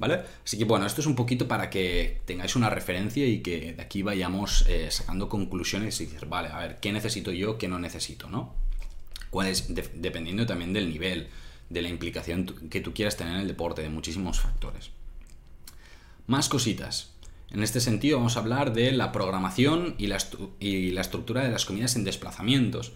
¿Vale? 0.00 0.22
Así 0.44 0.58
que 0.58 0.64
bueno, 0.64 0.86
esto 0.86 1.02
es 1.02 1.06
un 1.06 1.14
poquito 1.14 1.46
para 1.46 1.70
que 1.70 2.20
tengáis 2.24 2.56
una 2.56 2.68
referencia 2.68 3.24
y 3.24 3.38
que 3.38 3.74
de 3.74 3.80
aquí 3.80 4.02
vayamos 4.02 4.64
eh, 4.66 4.90
sacando 4.90 5.28
conclusiones 5.28 6.00
y 6.00 6.06
decir, 6.06 6.26
vale, 6.26 6.48
a 6.48 6.58
ver, 6.58 6.80
¿qué 6.80 6.90
necesito 6.90 7.30
yo, 7.30 7.58
qué 7.58 7.68
no 7.68 7.78
necesito, 7.78 8.28
¿no? 8.28 8.56
¿Cuál 9.30 9.46
es, 9.46 9.72
dependiendo 9.72 10.46
también 10.46 10.72
del 10.72 10.88
nivel, 10.88 11.28
de 11.70 11.80
la 11.80 11.90
implicación 11.90 12.44
que 12.68 12.80
tú 12.80 12.92
quieras 12.92 13.16
tener 13.16 13.34
en 13.34 13.42
el 13.42 13.46
deporte, 13.46 13.82
de 13.82 13.88
muchísimos 13.88 14.40
factores. 14.40 14.90
Más 16.26 16.48
cositas. 16.48 17.14
En 17.50 17.62
este 17.62 17.80
sentido 17.80 18.18
vamos 18.18 18.36
a 18.36 18.40
hablar 18.40 18.72
de 18.72 18.90
la 18.92 19.12
programación 19.12 19.94
y 19.98 20.08
la, 20.08 20.16
estructura 20.16 21.44
de 21.44 21.50
las 21.50 21.64
comidas 21.64 21.94
en 21.94 22.04
desplazamientos. 22.04 22.92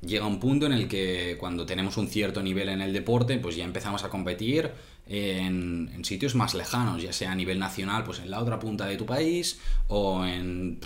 llega 0.00 0.26
un 0.26 0.40
punto 0.40 0.66
en 0.66 0.72
el 0.72 0.88
que 0.88 1.36
cuando 1.38 1.66
tenemos 1.66 1.96
un 1.98 2.08
cierto 2.08 2.42
nivel 2.42 2.68
en 2.70 2.80
el 2.80 2.92
deporte, 2.92 3.38
pues 3.38 3.56
ya 3.56 3.64
empezamos 3.64 4.02
a 4.02 4.08
competir 4.08 4.72
en, 5.06 6.04
sitios 6.04 6.34
más 6.34 6.54
lejanos, 6.54 7.02
ya 7.02 7.12
sea 7.12 7.32
a 7.32 7.34
nivel 7.34 7.58
nacional, 7.58 8.04
pues 8.04 8.18
en 8.18 8.30
la 8.30 8.40
otra 8.40 8.58
punta 8.58 8.86
de 8.86 8.96
tu 8.96 9.06
país, 9.06 9.60
o 9.86 10.24
en, 10.24 10.80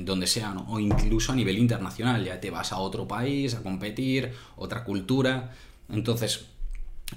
donde 0.00 0.26
sea, 0.26 0.52
o 0.68 0.80
incluso 0.80 1.32
a 1.32 1.36
nivel 1.36 1.56
internacional, 1.58 2.24
ya 2.24 2.40
te 2.40 2.50
vas 2.50 2.72
a 2.72 2.78
otro 2.78 3.08
país 3.08 3.54
a 3.54 3.62
competir, 3.62 4.32
otra 4.56 4.84
cultura. 4.84 5.52
Entonces, 5.88 6.46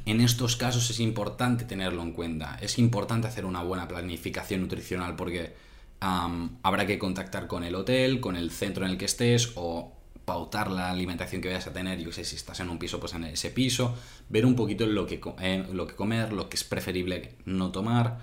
en 0.05 0.21
estos 0.21 0.55
casos 0.55 0.89
es 0.89 0.99
importante 0.99 1.65
tenerlo 1.65 2.01
en 2.01 2.11
cuenta. 2.11 2.57
Es 2.61 2.77
importante 2.77 3.27
hacer 3.27 3.45
una 3.45 3.63
buena 3.63 3.87
planificación 3.87 4.61
nutricional 4.61 5.15
porque 5.15 5.55
habrá 5.99 6.85
que 6.85 6.99
contactar 6.99 7.47
con 7.47 7.63
el 7.63 7.75
hotel, 7.75 8.19
con 8.19 8.35
el 8.35 8.51
centro 8.51 8.85
en 8.85 8.91
el 8.91 8.97
que 8.97 9.05
estés 9.05 9.53
o 9.55 9.93
pautar 10.25 10.69
la 10.69 10.91
alimentación 10.91 11.41
que 11.41 11.47
vayas 11.47 11.67
a 11.67 11.73
tener. 11.73 11.99
Yo 11.99 12.11
sé 12.11 12.25
si 12.25 12.35
estás 12.35 12.59
en 12.59 12.69
un 12.69 12.77
piso, 12.77 12.99
pues 12.99 13.13
en 13.13 13.23
ese 13.23 13.49
piso. 13.49 13.95
Ver 14.29 14.45
un 14.45 14.55
poquito 14.55 14.85
lo 14.85 15.05
que, 15.07 15.21
eh, 15.39 15.65
lo 15.71 15.87
que 15.87 15.95
comer, 15.95 16.33
lo 16.33 16.49
que 16.49 16.57
es 16.57 16.63
preferible 16.63 17.35
no 17.45 17.71
tomar. 17.71 18.19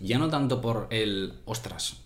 Ya 0.00 0.18
no 0.18 0.28
tanto 0.28 0.60
por 0.60 0.88
el, 0.90 1.34
ostras, 1.44 1.98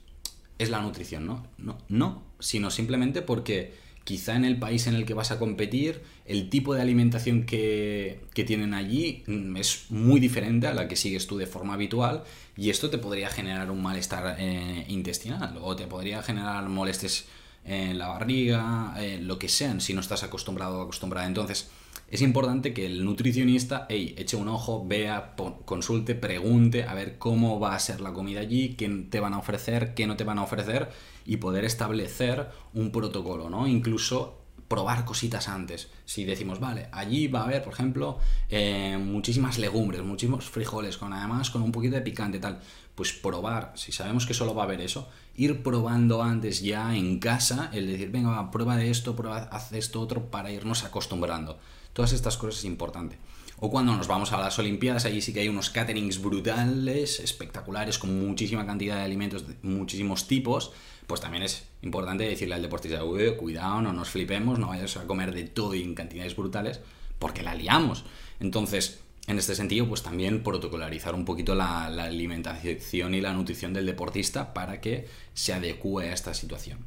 es 0.59 0.71
la 0.71 0.81
nutrición, 0.81 1.27
¿no? 1.27 1.47
No, 1.57 1.79
no 1.89 2.29
sino 2.41 2.71
simplemente 2.71 3.23
porque 3.23 3.75
quizá 4.09 4.37
en 4.37 4.47
el 4.47 4.59
país 4.59 4.87
en 4.87 4.95
el 4.95 5.05
que 5.05 5.13
vas 5.13 5.33
a 5.33 5.39
competir, 5.39 6.01
el 6.25 6.49
tipo 6.49 6.73
de 6.73 6.81
alimentación 6.81 7.45
que, 7.45 8.23
tienen 8.33 8.73
allí 8.73 9.23
mm, 9.27 9.55
es 9.59 9.85
muy 9.91 10.19
diferente 10.19 10.67
a 10.67 10.73
la 10.73 10.89
que 10.89 10.97
sigues 10.97 11.27
tú 11.27 11.37
de 11.37 11.47
forma 11.47 11.75
habitual 11.75 12.25
y 12.57 12.71
esto 12.71 12.89
te 12.89 12.97
podría 12.97 13.29
generar 13.29 13.71
un 13.71 13.83
malestar 13.83 14.37
eh, 14.39 14.87
intestinal 14.89 15.59
o 15.61 15.77
te 15.77 15.87
podría 15.87 16.23
generar 16.23 16.67
molestias 16.71 17.27
en 17.67 17.99
la 17.99 18.09
barriga, 18.09 18.95
eh, 18.97 19.19
lo 19.21 19.39
que 19.39 19.51
sean, 19.51 19.83
si 19.83 19.93
no 19.93 20.01
estás 20.01 20.23
acostumbrado 20.23 20.79
o 20.79 20.83
acostumbrada. 20.85 21.27
Entonces, 21.27 21.69
es 22.11 22.23
importante 22.23 22.73
que 22.73 22.87
el 22.87 23.05
nutricionista 23.05 23.87
eche 23.91 24.37
un 24.37 24.49
ojo, 24.49 24.87
vea, 24.87 25.35
consulte, 25.67 26.15
pregunte 26.15 26.85
a 26.85 26.95
ver 26.95 27.19
cómo 27.19 27.61
va 27.61 27.75
a 27.75 27.79
ser 27.79 28.01
la 28.01 28.15
comida 28.15 28.41
allí, 28.41 28.71
qué 28.71 28.89
te 29.11 29.21
van 29.21 29.35
a 29.35 29.39
ofrecer, 29.39 29.93
qué 29.95 30.07
no 30.07 30.17
te 30.17 30.25
van 30.25 30.39
a 30.39 30.43
ofrecer 30.43 30.89
y 31.27 31.37
poder 31.37 31.67
establecer 31.67 32.49
un 32.73 32.91
protocolo, 32.91 33.51
¿no? 33.51 33.67
Incluso 33.67 34.39
probar 34.69 35.05
cositas 35.05 35.49
antes. 35.49 35.89
Si 36.07 36.25
decimos, 36.25 36.61
vale, 36.61 36.89
allí 36.93 37.27
va 37.27 37.41
a 37.41 37.45
haber, 37.45 37.63
por 37.63 37.75
ejemplo, 37.75 38.19
eh, 38.49 38.99
muchísimas 38.99 39.59
legumbres, 39.59 40.03
muchísimos 40.03 40.45
frijoles, 40.49 40.97
con 40.97 41.13
además 41.13 41.51
con 41.51 41.63
un 41.63 41.73
poquito 41.73 41.97
de 41.97 42.03
picante 42.03 42.39
tal, 42.39 42.61
pues 42.95 43.13
probar, 43.13 43.73
si 43.77 43.93
sabemos 43.93 44.27
que 44.27 44.35
solo 44.35 44.55
va 44.55 44.63
a 44.63 44.65
haber 44.67 44.81
eso, 44.81 45.09
ir 45.37 45.63
probando 45.63 46.23
antes 46.23 46.63
ya 46.63 46.97
en 46.97 47.19
casa, 47.19 47.71
el 47.73 47.87
decir, 47.87 48.11
venga, 48.11 48.51
prueba 48.51 48.77
de 48.77 48.91
esto, 48.91 49.15
prueba, 49.15 49.49
haz 49.53 49.73
esto 49.73 50.01
otro, 50.01 50.31
para 50.31 50.51
irnos 50.51 50.85
acostumbrando. 50.85 51.59
Todas 51.99 52.13
estas 52.13 52.37
cosas 52.37 52.61
es 52.61 52.65
importante. 52.65 53.19
O 53.57 53.73
cuando 53.73 53.93
nos 53.97 54.07
vamos 54.07 54.33
a 54.33 54.39
las 54.39 54.57
Olimpiadas, 54.61 55.05
allí 55.05 55.21
sí 55.21 55.33
que 55.33 55.41
hay 55.41 55.49
unos 55.49 55.69
caterings 55.69 56.23
brutales, 56.23 57.19
espectaculares, 57.19 57.99
con 57.99 58.25
muchísima 58.25 58.65
cantidad 58.65 58.95
de 58.95 59.03
alimentos, 59.03 59.49
de 59.49 59.57
muchísimos 59.63 60.29
tipos, 60.29 60.71
pues 61.09 61.21
también 61.21 61.43
es 61.43 61.65
importante 61.83 62.23
decirle 62.23 62.55
al 62.55 62.63
deportista, 62.63 63.01
cuidado, 63.37 63.83
no 63.83 63.93
nos 63.93 64.11
flipemos, 64.11 64.61
no 64.61 64.69
vayas 64.69 64.97
a 64.97 65.09
comer 65.09 65.35
de 65.35 65.43
todo 65.43 65.75
y 65.75 65.83
en 65.83 65.97
cantidades 65.97 66.37
brutales, 66.37 66.81
porque 67.19 67.43
la 67.43 67.57
liamos. 67.57 68.05
Entonces, 68.39 69.01
en 69.27 69.37
este 69.37 69.57
sentido, 69.57 69.89
pues 69.89 70.05
también 70.05 70.45
protocolarizar 70.45 71.17
un 71.17 71.25
poquito 71.25 71.57
la, 71.57 71.87
alimentación 71.87 73.13
y 73.13 73.21
la 73.21 73.33
nutrición 73.33 73.73
del 73.73 73.87
deportista 73.87 74.55
para 74.55 74.81
que 74.81 75.09
se 75.35 75.53
adecue 75.53 76.11
a 76.11 76.13
esta 76.13 76.33
situación. 76.33 76.79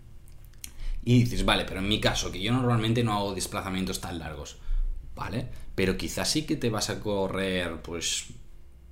Y 1.03 1.23
dices, 1.23 1.43
vale, 1.43 1.65
pero 1.65 1.81
en 1.81 1.89
mi 1.89 1.99
caso, 1.99 2.31
que 2.31 2.41
yo 2.41 2.53
normalmente 2.53 3.03
no 3.03 3.11
hago 3.11 3.35
desplazamientos 3.35 3.99
tan 3.99 4.17
largos, 4.17 4.61
¿vale? 5.21 5.47
Pero 5.75 5.97
quizás 5.97 6.29
sí 6.29 6.43
que 6.47 6.57
te 6.57 6.69
vas 6.69 6.89
a 6.89 6.99
correr, 6.99 7.81
pues, 7.81 8.33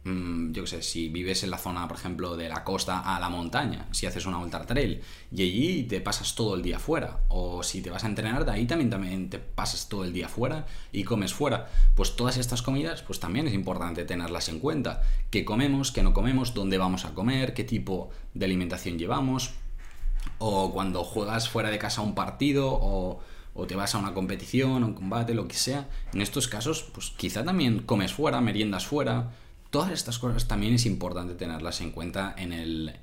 Mm, 0.06 0.54
yo 0.54 0.64
qué 0.64 0.70
sé, 0.70 0.82
si 0.82 1.10
vives 1.10 1.44
en 1.44 1.52
la 1.52 1.58
zona, 1.58 1.88
por 1.88 1.98
ejemplo, 1.98 2.38
de 2.38 2.48
la 2.48 2.64
costa 2.64 3.00
a 3.00 3.20
la 3.20 3.28
montaña, 3.30 3.86
si 3.92 4.06
haces 4.06 4.26
una 4.26 4.38
ultra 4.38 4.66
trail 4.66 5.02
y 5.32 5.42
allí 5.42 5.84
te 5.84 6.00
pasas 6.00 6.36
todo 6.36 6.56
el 6.56 6.62
día 6.62 6.80
fuera, 6.80 7.20
o 7.28 7.64
si 7.64 7.82
te 7.82 7.90
vas 7.90 8.06
a 8.06 8.08
entrenar, 8.08 8.46
de 8.46 8.52
ahí 8.52 8.66
también, 8.66 8.90
también 8.90 9.30
te 9.30 9.40
pasas 9.40 9.90
todo 9.90 10.06
el 10.06 10.14
día 10.14 10.30
fuera 10.30 10.66
y 10.94 11.04
comes 11.04 11.34
fuera, 11.34 11.68
pues 11.96 12.16
todas 12.16 12.38
estas 12.38 12.62
comidas, 12.62 13.02
pues 13.02 13.20
también 13.20 13.48
es 13.48 13.54
importante 13.54 14.06
tenerlas 14.06 14.48
en 14.50 14.60
cuenta. 14.60 15.02
¿Qué 15.30 15.44
comemos, 15.44 15.92
qué 15.92 16.02
no 16.02 16.14
comemos, 16.14 16.54
dónde 16.54 16.78
vamos 16.78 17.06
a 17.06 17.14
comer, 17.14 17.54
qué 17.54 17.66
tipo 17.66 18.10
de 18.34 18.46
alimentación 18.46 18.98
llevamos? 18.98 19.52
O 20.38 20.72
cuando 20.72 21.04
juegas 21.04 21.50
fuera 21.50 21.70
de 21.72 21.80
casa 21.80 22.02
un 22.02 22.16
partido, 22.16 22.70
o 22.72 23.20
o 23.54 23.68
te 23.68 23.76
vas 23.76 23.96
a 23.96 23.98
una 23.98 24.14
competición, 24.14 24.84
a 24.84 24.86
un 24.86 24.94
combate, 24.94 25.34
lo 25.34 25.48
que 25.48 25.56
sea, 25.56 25.88
en 26.14 26.22
estos 26.22 26.48
casos, 26.48 26.90
pues 26.94 27.12
quizá 27.16 27.44
también 27.44 27.80
comes 27.80 28.14
fuera, 28.14 28.42
meriendas 28.42 28.86
fuera, 28.86 29.32
Todas 29.70 29.92
estas 29.92 30.18
cosas 30.18 30.48
también 30.48 30.74
es 30.74 30.86
importante 30.86 31.36
tenerlas 31.36 31.82
en 31.82 31.92
cuenta 31.92 32.34
en, 32.38 32.54
el, 32.54 32.94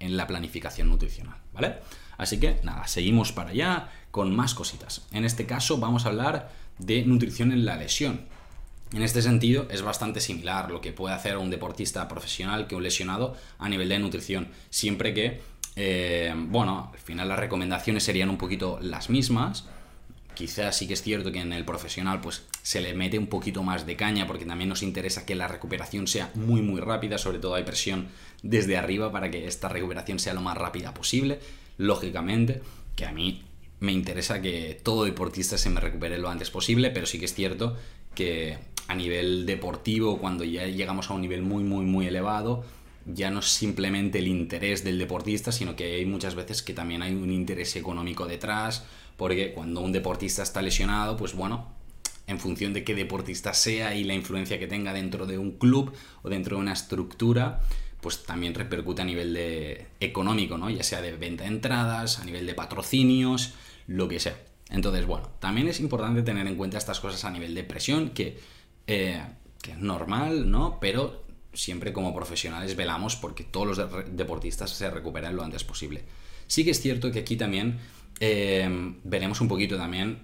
en 0.00 0.16
la 0.16 0.26
planificación 0.26 0.88
nutricional, 0.88 1.36
¿vale? 1.52 1.76
Así 2.18 2.40
que 2.40 2.58
nada, 2.64 2.88
seguimos 2.88 3.32
para 3.32 3.50
allá 3.50 3.90
con 4.10 4.34
más 4.34 4.54
cositas. 4.54 5.06
En 5.12 5.24
este 5.24 5.46
caso 5.46 5.78
vamos 5.78 6.04
a 6.04 6.08
hablar 6.08 6.50
de 6.78 7.04
nutrición 7.04 7.52
en 7.52 7.64
la 7.64 7.76
lesión. 7.76 8.22
En 8.92 9.02
este 9.02 9.22
sentido 9.22 9.68
es 9.70 9.82
bastante 9.82 10.20
similar 10.20 10.70
lo 10.70 10.80
que 10.80 10.92
puede 10.92 11.14
hacer 11.14 11.36
un 11.36 11.50
deportista 11.50 12.08
profesional 12.08 12.66
que 12.66 12.74
un 12.74 12.82
lesionado 12.82 13.36
a 13.58 13.68
nivel 13.68 13.88
de 13.88 13.98
nutrición, 13.98 14.48
siempre 14.70 15.14
que, 15.14 15.42
eh, 15.76 16.34
bueno, 16.36 16.90
al 16.92 16.98
final 16.98 17.28
las 17.28 17.38
recomendaciones 17.38 18.02
serían 18.02 18.30
un 18.30 18.38
poquito 18.38 18.78
las 18.80 19.10
mismas, 19.10 19.66
Quizás 20.36 20.76
sí 20.76 20.86
que 20.86 20.92
es 20.92 21.02
cierto 21.02 21.32
que 21.32 21.40
en 21.40 21.54
el 21.54 21.64
profesional 21.64 22.20
pues 22.20 22.42
se 22.62 22.82
le 22.82 22.92
mete 22.92 23.18
un 23.18 23.26
poquito 23.26 23.62
más 23.62 23.86
de 23.86 23.96
caña 23.96 24.26
porque 24.26 24.44
también 24.44 24.68
nos 24.68 24.82
interesa 24.82 25.24
que 25.24 25.34
la 25.34 25.48
recuperación 25.48 26.06
sea 26.06 26.30
muy 26.34 26.60
muy 26.60 26.78
rápida, 26.78 27.16
sobre 27.16 27.38
todo 27.38 27.54
hay 27.54 27.64
presión 27.64 28.08
desde 28.42 28.76
arriba 28.76 29.10
para 29.10 29.30
que 29.30 29.46
esta 29.46 29.70
recuperación 29.70 30.18
sea 30.18 30.34
lo 30.34 30.42
más 30.42 30.58
rápida 30.58 30.92
posible. 30.92 31.40
Lógicamente, 31.78 32.60
que 32.94 33.06
a 33.06 33.12
mí 33.12 33.44
me 33.80 33.92
interesa 33.92 34.42
que 34.42 34.78
todo 34.82 35.04
deportista 35.04 35.56
se 35.56 35.70
me 35.70 35.80
recupere 35.80 36.18
lo 36.18 36.28
antes 36.28 36.50
posible, 36.50 36.90
pero 36.90 37.06
sí 37.06 37.18
que 37.18 37.24
es 37.24 37.34
cierto 37.34 37.74
que 38.14 38.58
a 38.88 38.94
nivel 38.94 39.46
deportivo, 39.46 40.18
cuando 40.18 40.44
ya 40.44 40.66
llegamos 40.66 41.10
a 41.10 41.14
un 41.14 41.22
nivel 41.22 41.40
muy 41.40 41.64
muy 41.64 41.86
muy 41.86 42.06
elevado, 42.06 42.62
ya 43.06 43.30
no 43.30 43.38
es 43.40 43.46
simplemente 43.46 44.18
el 44.18 44.28
interés 44.28 44.84
del 44.84 44.98
deportista, 44.98 45.50
sino 45.50 45.76
que 45.76 45.94
hay 45.94 46.04
muchas 46.04 46.34
veces 46.34 46.62
que 46.62 46.74
también 46.74 47.00
hay 47.02 47.14
un 47.14 47.30
interés 47.30 47.74
económico 47.76 48.26
detrás, 48.26 48.84
porque 49.16 49.52
cuando 49.52 49.80
un 49.80 49.92
deportista 49.92 50.42
está 50.42 50.62
lesionado, 50.62 51.16
pues 51.16 51.34
bueno, 51.34 51.72
en 52.26 52.38
función 52.38 52.72
de 52.72 52.84
qué 52.84 52.94
deportista 52.94 53.54
sea 53.54 53.94
y 53.94 54.04
la 54.04 54.14
influencia 54.14 54.58
que 54.58 54.66
tenga 54.66 54.92
dentro 54.92 55.26
de 55.26 55.38
un 55.38 55.52
club 55.52 55.92
o 56.22 56.28
dentro 56.28 56.56
de 56.56 56.62
una 56.62 56.72
estructura, 56.72 57.60
pues 58.00 58.24
también 58.24 58.54
repercute 58.54 59.02
a 59.02 59.04
nivel 59.04 59.34
de 59.34 59.86
económico, 60.00 60.58
¿no? 60.58 60.68
Ya 60.70 60.82
sea 60.82 61.00
de 61.00 61.16
venta 61.16 61.44
de 61.44 61.50
entradas, 61.50 62.18
a 62.18 62.24
nivel 62.24 62.46
de 62.46 62.54
patrocinios, 62.54 63.54
lo 63.86 64.08
que 64.08 64.20
sea. 64.20 64.36
Entonces, 64.70 65.06
bueno, 65.06 65.30
también 65.38 65.68
es 65.68 65.80
importante 65.80 66.22
tener 66.22 66.46
en 66.46 66.56
cuenta 66.56 66.78
estas 66.78 67.00
cosas 67.00 67.24
a 67.24 67.30
nivel 67.30 67.54
de 67.54 67.64
presión, 67.64 68.10
que, 68.10 68.38
eh, 68.86 69.22
que 69.62 69.72
es 69.72 69.78
normal, 69.78 70.50
¿no? 70.50 70.78
Pero 70.80 71.24
siempre 71.52 71.92
como 71.92 72.14
profesionales 72.14 72.76
velamos 72.76 73.16
porque 73.16 73.44
todos 73.44 73.66
los 73.66 74.16
deportistas 74.16 74.70
se 74.70 74.90
recuperen 74.90 75.36
lo 75.36 75.42
antes 75.42 75.64
posible. 75.64 76.04
Sí 76.48 76.64
que 76.64 76.72
es 76.72 76.80
cierto 76.80 77.10
que 77.10 77.20
aquí 77.20 77.36
también 77.36 77.78
eh, 78.20 78.94
veremos 79.04 79.40
un 79.40 79.48
poquito 79.48 79.76
también 79.76 80.18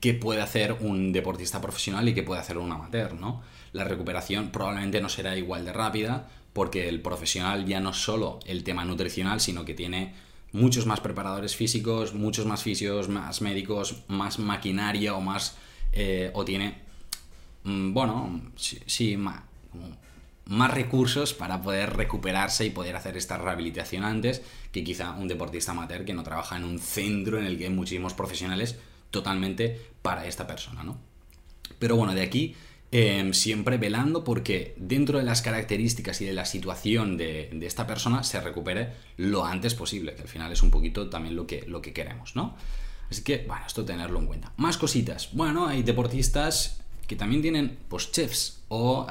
qué 0.00 0.14
puede 0.14 0.40
hacer 0.40 0.74
un 0.80 1.12
deportista 1.12 1.60
profesional 1.60 2.08
y 2.08 2.14
qué 2.14 2.22
puede 2.22 2.40
hacer 2.40 2.58
un 2.58 2.70
amateur, 2.70 3.14
¿no? 3.14 3.42
La 3.72 3.84
recuperación 3.84 4.50
probablemente 4.50 5.00
no 5.00 5.08
será 5.08 5.36
igual 5.36 5.64
de 5.64 5.72
rápida 5.72 6.28
porque 6.52 6.88
el 6.88 7.00
profesional 7.00 7.66
ya 7.66 7.80
no 7.80 7.90
es 7.90 7.96
solo 7.96 8.40
el 8.46 8.64
tema 8.64 8.84
nutricional, 8.84 9.40
sino 9.40 9.64
que 9.64 9.74
tiene 9.74 10.14
muchos 10.52 10.86
más 10.86 11.00
preparadores 11.00 11.54
físicos, 11.54 12.14
muchos 12.14 12.46
más 12.46 12.62
fisios, 12.62 13.08
más 13.08 13.42
médicos, 13.42 14.02
más 14.08 14.38
maquinaria 14.38 15.14
o 15.14 15.20
más... 15.20 15.56
Eh, 15.92 16.30
o 16.34 16.44
tiene... 16.44 16.82
Mm, 17.64 17.92
bueno, 17.92 18.40
sí, 18.56 19.16
más, 19.16 19.42
más 20.48 20.72
recursos 20.72 21.34
para 21.34 21.62
poder 21.62 21.94
recuperarse 21.94 22.64
y 22.64 22.70
poder 22.70 22.96
hacer 22.96 23.16
esta 23.16 23.36
rehabilitación 23.36 24.02
antes 24.02 24.42
que 24.72 24.82
quizá 24.82 25.12
un 25.12 25.28
deportista 25.28 25.72
amateur 25.72 26.04
que 26.04 26.14
no 26.14 26.22
trabaja 26.22 26.56
en 26.56 26.64
un 26.64 26.78
centro 26.78 27.38
en 27.38 27.44
el 27.44 27.58
que 27.58 27.64
hay 27.64 27.70
muchísimos 27.70 28.14
profesionales 28.14 28.78
totalmente 29.10 29.78
para 30.00 30.26
esta 30.26 30.46
persona, 30.46 30.82
¿no? 30.82 30.98
Pero 31.78 31.96
bueno, 31.96 32.14
de 32.14 32.22
aquí 32.22 32.56
em, 32.90 33.34
siempre 33.34 33.76
velando 33.76 34.24
porque 34.24 34.74
dentro 34.78 35.18
de 35.18 35.24
las 35.24 35.42
características 35.42 36.22
y 36.22 36.24
de 36.24 36.32
la 36.32 36.46
situación 36.46 37.18
de, 37.18 37.50
esta 37.62 37.86
persona 37.86 38.24
se 38.24 38.40
recupere 38.40 38.94
lo 39.18 39.44
antes 39.44 39.74
posible, 39.74 40.14
que 40.14 40.22
al 40.22 40.28
final 40.28 40.50
es 40.50 40.62
un 40.62 40.70
poquito 40.70 41.10
también 41.10 41.36
lo 41.36 41.46
que, 41.46 41.64
lo 41.66 41.82
que 41.82 41.92
queremos, 41.92 42.36
¿no? 42.36 42.56
Así 43.10 43.22
que, 43.22 43.44
bueno, 43.46 43.64
esto 43.66 43.84
tenerlo 43.84 44.18
en 44.18 44.26
cuenta. 44.26 44.52
Más 44.56 44.78
cositas. 44.78 45.30
Bueno, 45.32 45.66
hay 45.66 45.82
deportistas 45.82 46.80
que 47.08 47.16
también 47.16 47.42
tienen 47.42 47.78
pues, 47.88 48.12
chefs 48.12 48.60
o 48.68 49.06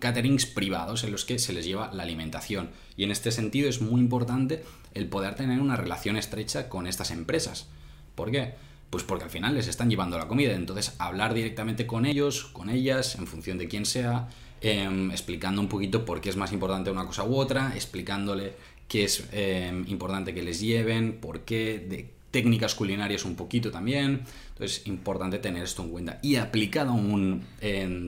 caterings 0.00 0.46
privados 0.46 1.04
en 1.04 1.12
los 1.12 1.24
que 1.26 1.38
se 1.38 1.52
les 1.52 1.66
lleva 1.66 1.92
la 1.92 2.02
alimentación. 2.02 2.70
Y 2.96 3.04
en 3.04 3.10
este 3.10 3.30
sentido 3.30 3.68
es 3.68 3.82
muy 3.82 4.00
importante 4.00 4.64
el 4.94 5.06
poder 5.06 5.34
tener 5.34 5.60
una 5.60 5.76
relación 5.76 6.16
estrecha 6.16 6.70
con 6.70 6.86
estas 6.86 7.10
empresas. 7.10 7.68
¿Por 8.14 8.30
qué? 8.30 8.54
Pues 8.88 9.04
porque 9.04 9.24
al 9.24 9.30
final 9.30 9.54
les 9.54 9.68
están 9.68 9.90
llevando 9.90 10.16
la 10.16 10.28
comida. 10.28 10.54
Entonces, 10.54 10.94
hablar 10.98 11.34
directamente 11.34 11.86
con 11.86 12.06
ellos, 12.06 12.46
con 12.46 12.70
ellas, 12.70 13.16
en 13.16 13.26
función 13.26 13.58
de 13.58 13.68
quién 13.68 13.84
sea, 13.84 14.28
em, 14.62 15.10
explicando 15.10 15.60
un 15.60 15.68
poquito 15.68 16.06
por 16.06 16.22
qué 16.22 16.30
es 16.30 16.36
más 16.36 16.52
importante 16.52 16.90
una 16.90 17.04
cosa 17.04 17.24
u 17.24 17.36
otra, 17.36 17.72
explicándole 17.74 18.54
qué 18.88 19.04
es 19.04 19.28
em, 19.32 19.84
importante 19.88 20.32
que 20.32 20.42
les 20.42 20.60
lleven, 20.60 21.18
por 21.20 21.40
qué, 21.40 21.84
de 21.86 22.15
técnicas 22.36 22.74
culinarias 22.74 23.24
un 23.24 23.34
poquito 23.34 23.70
también. 23.70 24.20
Entonces, 24.50 24.86
importante 24.86 25.38
tener 25.38 25.62
esto 25.62 25.82
en 25.82 25.88
cuenta. 25.88 26.18
Y 26.20 26.36
aplicado 26.36 26.90
a 26.90 26.92
un 26.92 27.46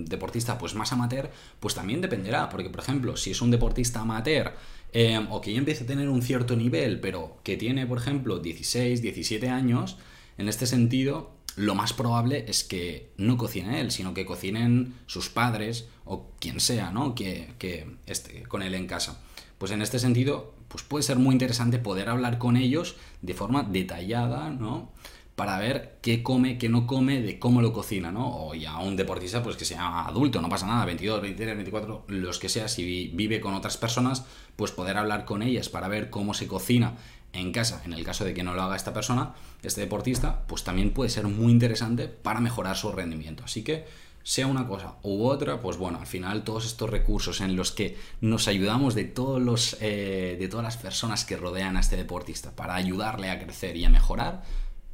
deportista 0.07 0.59
pues 0.59 0.75
más 0.75 0.93
amateur, 0.93 1.31
pues 1.59 1.75
también 1.75 2.03
dependerá. 2.03 2.51
Porque, 2.51 2.69
por 2.69 2.81
ejemplo, 2.81 3.17
si 3.17 3.31
es 3.31 3.41
un 3.41 3.51
deportista 3.51 4.01
amateur 4.01 4.53
em, 4.93 5.27
o 5.31 5.41
que 5.41 5.55
ya 5.55 5.59
empieza 5.59 5.85
a 5.85 5.87
tener 5.87 6.11
un 6.11 6.21
cierto 6.21 6.57
nivel, 6.57 7.01
pero 7.01 7.39
que 7.43 7.57
tiene, 7.57 7.87
por 7.87 7.97
ejemplo, 7.97 8.39
16, 8.39 9.01
17 9.01 9.49
años, 9.49 9.97
en 10.37 10.51
este 10.51 10.67
sentido, 10.67 11.31
lo 11.57 11.75
más 11.75 11.95
probable 11.95 12.45
es 12.49 12.65
que 12.65 13.09
no 13.17 13.39
cocine 13.39 13.81
él, 13.81 13.91
sino 13.91 14.13
que 14.13 14.27
cocinen 14.27 14.93
sus 15.07 15.31
padres 15.31 15.89
o 16.05 16.33
quien 16.39 16.61
sea, 16.61 16.91
¿no? 16.91 17.15
Que, 17.15 17.55
que 17.59 17.97
esté 18.05 18.43
con 18.43 18.61
él 18.61 18.75
en 18.75 18.87
casa. 18.87 19.23
Pues 19.57 19.73
en 19.73 19.81
este 19.81 19.99
sentido, 19.99 20.53
pues 20.69 20.83
puede 20.85 21.03
ser 21.03 21.19
muy 21.19 21.35
interesante 21.35 21.79
poder 21.79 22.09
hablar 22.09 22.39
con 22.39 22.57
ellos 22.57 22.97
de 23.23 23.35
forma 23.35 23.63
detallada, 23.63 24.51
¿no? 24.51 24.93
para 25.39 25.57
ver 25.57 25.99
qué 26.03 26.25
come, 26.25 26.59
qué 26.59 26.69
no 26.69 26.89
come, 26.89 27.23
de 27.23 27.39
cómo 27.39 27.63
lo 27.63 27.73
cocina, 27.73 28.11
¿no? 28.11 28.49
O 28.49 28.57
ya 28.57 28.77
un 28.79 28.97
deportista, 28.97 29.41
pues 29.41 29.55
que 29.55 29.65
sea 29.65 30.05
adulto, 30.07 30.43
no 30.43 30.49
pasa 30.49 30.67
nada, 30.67 30.85
22, 30.85 31.23
23, 31.23 31.55
24, 31.55 32.05
los 32.09 32.41
que 32.41 32.49
sea, 32.49 32.67
si 32.67 33.13
vive 33.15 33.41
con 33.41 33.55
otras 33.55 33.77
personas, 33.77 34.25
pues 34.57 34.73
poder 34.73 34.97
hablar 34.97 35.25
con 35.25 35.43
ellas 35.43 35.69
para 35.69 35.87
ver 35.87 36.11
cómo 36.11 36.35
se 36.35 36.49
cocina 36.49 36.97
en 37.33 37.53
casa, 37.53 37.83
en 37.85 37.93
el 37.93 38.05
caso 38.05 38.25
de 38.25 38.35
que 38.35 38.43
no 38.43 38.53
lo 38.53 38.63
haga 38.63 38.75
esta 38.75 38.93
persona, 38.93 39.35
este 39.63 39.81
deportista, 39.81 40.43
pues 40.49 40.65
también 40.65 40.91
puede 40.91 41.09
ser 41.09 41.29
muy 41.29 41.53
interesante 41.53 42.09
para 42.09 42.41
mejorar 42.41 42.77
su 42.77 42.91
rendimiento. 42.91 43.45
Así 43.45 43.63
que, 43.63 43.87
sea 44.29 44.47
una 44.47 44.69
cosa 44.69 44.97
u 45.05 45.25
otra, 45.25 45.63
pues 45.63 45.79
bueno, 45.79 46.01
al 46.01 46.07
final 46.07 46.45
todos 46.45 46.67
estos 46.67 46.91
recursos 46.91 47.41
en 47.41 47.57
los 47.57 47.73
que 47.73 47.97
nos 48.21 48.47
ayudamos 48.47 48.95
de, 48.95 49.05
todos 49.05 49.41
los, 49.41 49.79
eh, 49.81 50.37
de 50.39 50.49
todas 50.49 50.65
las 50.65 50.77
personas 50.77 51.25
que 51.25 51.39
rodean 51.39 51.79
a 51.79 51.81
este 51.81 51.97
deportista 51.97 52.55
para 52.55 52.75
ayudarle 52.75 53.31
a 53.31 53.43
crecer 53.43 53.75
y 53.79 53.87
a 53.87 53.89
mejorar, 53.89 54.43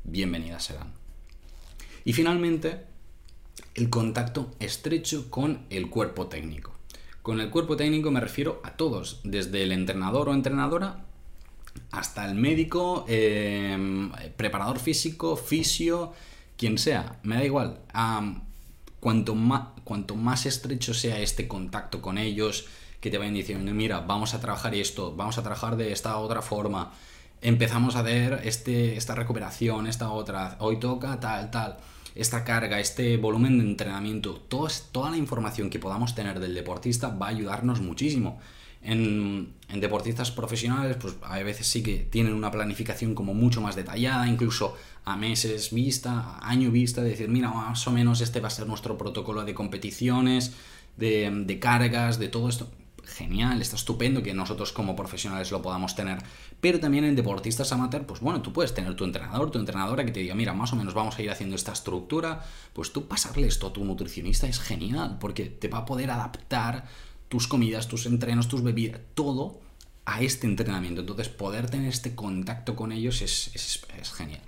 bienvenidas 0.05 0.63
serán. 0.63 0.93
Y 2.05 2.13
finalmente, 2.13 2.85
el 3.75 3.91
contacto 3.91 4.53
estrecho 4.61 5.29
con 5.33 5.67
el 5.69 5.91
cuerpo 5.91 6.29
técnico. 6.29 6.73
Con 7.21 7.41
el 7.41 7.51
cuerpo 7.51 7.77
técnico 7.77 8.13
me 8.13 8.21
refiero 8.21 8.63
a 8.63 8.77
todos, 8.77 9.21
desde 9.25 9.65
el 9.65 9.73
entrenador 9.73 10.29
o 10.29 10.33
entrenadora 10.33 11.07
hasta 11.91 12.25
el 12.31 12.37
médico, 12.37 13.05
em, 13.09 14.13
preparador 14.37 14.79
físico, 14.79 15.37
fisio, 15.37 16.13
quien 16.57 16.79
sea, 16.79 17.19
me 17.25 17.35
da 17.35 17.45
igual. 17.45 17.81
Cuanto, 19.05 19.35
más, 19.35 19.69
cuanto 19.85 20.17
más 20.17 20.47
estrecho 20.47 20.95
sea 20.95 21.21
este 21.21 21.47
contacto 21.47 22.01
con 22.01 22.17
ellos, 22.17 22.69
que 23.03 23.11
te 23.11 23.19
vayan 23.19 23.35
diciendo, 23.35 23.71
mira, 23.75 24.01
vamos 24.01 24.33
a 24.33 24.41
trabajar 24.41 24.75
esto, 24.75 25.15
vamos 25.15 25.37
a 25.37 25.43
trabajar 25.43 25.77
de 25.77 25.93
esta 25.93 26.17
otra 26.17 26.41
forma, 26.41 26.91
empezamos 27.43 27.97
a 27.97 28.03
ver 28.03 28.41
este, 28.45 28.97
esta 28.97 29.15
recuperación, 29.15 29.87
esta 29.89 30.11
otra, 30.11 30.57
hoy 30.59 30.81
toca 30.81 31.21
tal, 31.21 31.51
tal, 31.51 31.77
esta 32.15 32.45
carga, 32.45 32.81
este 32.81 33.19
volumen 33.19 33.59
de 33.59 33.67
entrenamiento, 33.67 34.41
toda 34.49 35.11
la 35.11 35.19
información 35.19 35.69
que 35.69 35.79
podamos 35.79 36.15
tener 36.15 36.41
del 36.41 36.55
deportista 36.55 37.09
va 37.09 37.27
a 37.27 37.29
ayudarnos 37.29 37.83
muchísimo. 37.83 38.41
En, 38.85 39.53
deportistas 39.75 40.31
profesionales, 40.31 40.97
pues 41.01 41.17
a 41.23 41.39
veces 41.41 41.67
sí 41.67 41.83
que 41.83 41.97
tienen 41.99 42.33
una 42.33 42.51
planificación 42.53 43.15
como 43.15 43.35
mucho 43.35 43.61
más 43.61 43.75
detallada, 43.75 44.29
incluso 44.29 44.77
a 45.05 45.17
meses 45.17 45.73
vista, 45.73 46.39
a 46.39 46.49
año 46.49 46.71
vista, 46.71 47.03
de 47.03 47.11
decir, 47.11 47.29
mira, 47.29 47.51
más 47.51 47.85
o 47.89 47.91
menos 47.91 48.21
este 48.21 48.39
va 48.39 48.49
a 48.49 48.51
ser 48.51 48.69
nuestro 48.69 48.97
protocolo 48.97 49.45
de 49.45 49.53
competiciones, 49.53 50.53
de, 50.97 51.29
de 51.45 51.59
cargas, 51.59 52.21
de 52.21 52.29
todo 52.29 52.49
esto 52.49 52.71
genial, 53.07 53.61
está 53.61 53.77
estupendo 53.77 54.23
que 54.23 54.35
nosotros 54.35 54.73
como 54.73 54.97
profesionales 54.97 55.51
lo 55.51 55.63
podamos 55.63 55.95
tener, 55.95 56.19
pero 56.61 56.81
también 56.81 57.05
en 57.05 57.17
deportistas 57.17 57.73
amateur, 57.73 58.07
pues 58.07 58.21
bueno, 58.21 58.43
tú 58.43 58.53
puedes 58.53 58.75
tener 58.75 58.95
tu 58.95 59.05
entrenador, 59.05 59.51
tu 59.51 59.59
entrenadora 59.59 60.05
que 60.05 60.13
te 60.13 60.21
diga, 60.21 60.35
mira, 60.35 60.53
más 60.53 60.73
o 60.73 60.77
menos 60.77 60.95
vamos 60.95 61.19
a 61.19 61.23
ir 61.23 61.31
haciendo 61.31 61.57
esta 61.57 61.73
estructura, 61.73 62.45
pues 62.73 62.93
tú 62.93 63.07
pasarle 63.07 63.47
esto 63.47 63.69
a 63.69 63.73
tu 63.73 63.85
nutricionista 63.85 64.47
es 64.47 64.61
genial, 64.61 65.19
porque 65.21 65.47
te 65.47 65.69
va 65.69 65.79
a 65.79 65.85
poder 65.85 66.11
adaptar 66.11 66.87
tus 67.35 67.49
comidas, 67.49 67.89
tus 67.89 68.07
entrenos, 68.07 68.47
tus 68.47 68.63
bebidas, 68.63 69.01
todo 69.15 69.59
a 70.05 70.23
este 70.23 70.47
entrenamiento. 70.47 71.01
Entonces, 71.01 71.29
poder 71.29 71.69
tener 71.69 71.89
este 71.89 72.15
contacto 72.15 72.77
con 72.77 72.93
ellos 72.93 73.23
es, 73.23 73.81
genial. 74.15 74.41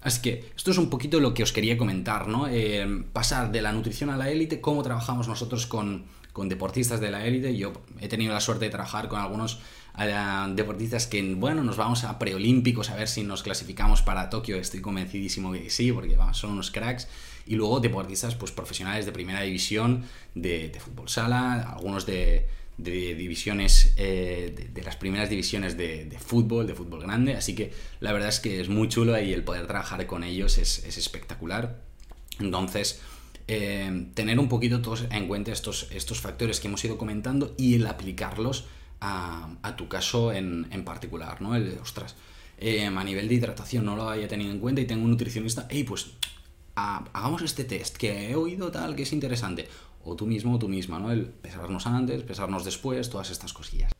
Así 0.00 0.20
que 0.22 0.50
esto 0.56 0.72
es 0.72 0.78
un 0.78 0.90
poquito 0.90 1.20
lo 1.20 1.34
que 1.34 1.44
os 1.44 1.52
quería 1.52 1.78
comentar, 1.78 2.26
¿no? 2.26 2.48
Eh, 2.48 3.04
pasar 3.12 3.52
de 3.52 3.62
la 3.62 3.70
nutrición 3.70 4.10
a 4.10 4.16
la 4.16 4.28
élite, 4.28 4.60
cómo 4.60 4.82
trabajamos 4.82 5.28
nosotros 5.28 5.68
con, 5.68 6.06
con 6.32 6.48
deportistas 6.48 6.98
de 7.00 7.12
la 7.12 7.24
élite. 7.24 7.56
Yo 7.56 7.74
he 8.00 8.08
tenido 8.08 8.34
la 8.34 8.40
suerte 8.40 8.64
de 8.64 8.72
trabajar 8.72 9.06
con 9.06 9.20
algunos 9.20 9.60
deportistas 10.54 11.06
que, 11.06 11.22
bueno, 11.34 11.62
nos 11.62 11.76
vamos 11.76 12.04
a 12.04 12.18
preolímpicos 12.18 12.90
a 12.90 12.96
ver 12.96 13.08
si 13.08 13.22
nos 13.22 13.42
clasificamos 13.42 14.02
para 14.02 14.30
Tokio. 14.30 14.56
Estoy 14.56 14.80
convencidísimo 14.80 15.52
que 15.52 15.70
sí, 15.70 15.92
porque 15.92 16.16
son 16.32 16.52
unos 16.52 16.70
cracks. 16.70 17.08
Y 17.46 17.56
luego 17.56 17.80
deportistas 17.80 18.34
pues, 18.34 18.52
profesionales 18.52 19.04
de 19.04 19.12
primera 19.12 19.42
división, 19.42 20.04
de, 20.34 20.72
fútbol 20.78 21.08
sala, 21.08 21.62
algunos 21.62 22.06
de, 22.06 22.46
divisiones, 22.78 23.94
eh, 23.96 24.70
de, 24.72 24.82
las 24.82 24.96
primeras 24.96 25.28
divisiones 25.28 25.76
de, 25.76 26.16
fútbol, 26.24 26.66
de 26.66 26.74
fútbol 26.74 27.00
grande. 27.00 27.34
Así 27.34 27.54
que 27.54 27.72
la 28.00 28.12
verdad 28.12 28.28
es 28.28 28.40
que 28.40 28.60
es 28.60 28.68
muy 28.68 28.88
chulo 28.88 29.20
y 29.20 29.32
el 29.32 29.44
poder 29.44 29.66
trabajar 29.66 30.06
con 30.06 30.24
ellos 30.24 30.58
es, 30.58 30.84
es 30.84 30.96
espectacular. 30.96 31.80
Entonces, 32.38 33.00
eh, 33.48 34.06
tener 34.14 34.38
un 34.38 34.48
poquito 34.48 34.80
todos 34.80 35.04
en 35.10 35.26
cuenta 35.26 35.52
estos, 35.52 35.88
estos 35.90 36.20
factores 36.20 36.60
que 36.60 36.68
hemos 36.68 36.84
ido 36.84 36.96
comentando 36.96 37.54
y 37.58 37.74
el 37.74 37.86
aplicarlos 37.86 38.66
a, 39.02 39.74
tu 39.76 39.88
caso 39.88 40.32
en, 40.32 40.84
particular, 40.84 41.42
¿no? 41.42 41.56
El, 41.56 41.78
ostras, 41.82 42.14
eh, 42.58 42.86
a 42.86 43.04
nivel 43.04 43.28
de 43.28 43.34
hidratación 43.34 43.84
no 43.84 43.96
lo 43.96 44.08
haya 44.08 44.28
tenido 44.28 44.52
en 44.52 44.60
cuenta 44.60 44.80
y 44.80 44.86
tengo 44.86 45.04
un 45.04 45.10
nutricionista, 45.10 45.66
hey, 45.68 45.84
pues 45.84 46.12
hagamos 46.74 47.42
este 47.42 47.64
test 47.64 47.96
que 47.96 48.30
he 48.30 48.36
oído 48.36 48.70
tal, 48.70 48.94
que 48.94 49.02
es 49.02 49.12
interesante. 49.12 49.68
O 50.04 50.16
tú 50.16 50.26
mismo 50.26 50.54
o 50.54 50.58
tú 50.58 50.68
misma, 50.68 50.98
¿no? 50.98 51.12
El 51.12 51.26
pesarnos 51.26 51.86
antes, 51.86 52.22
pesarnos 52.22 52.64
después, 52.64 53.10
todas 53.10 53.30
estas 53.30 53.52
cosillas. 53.52 53.92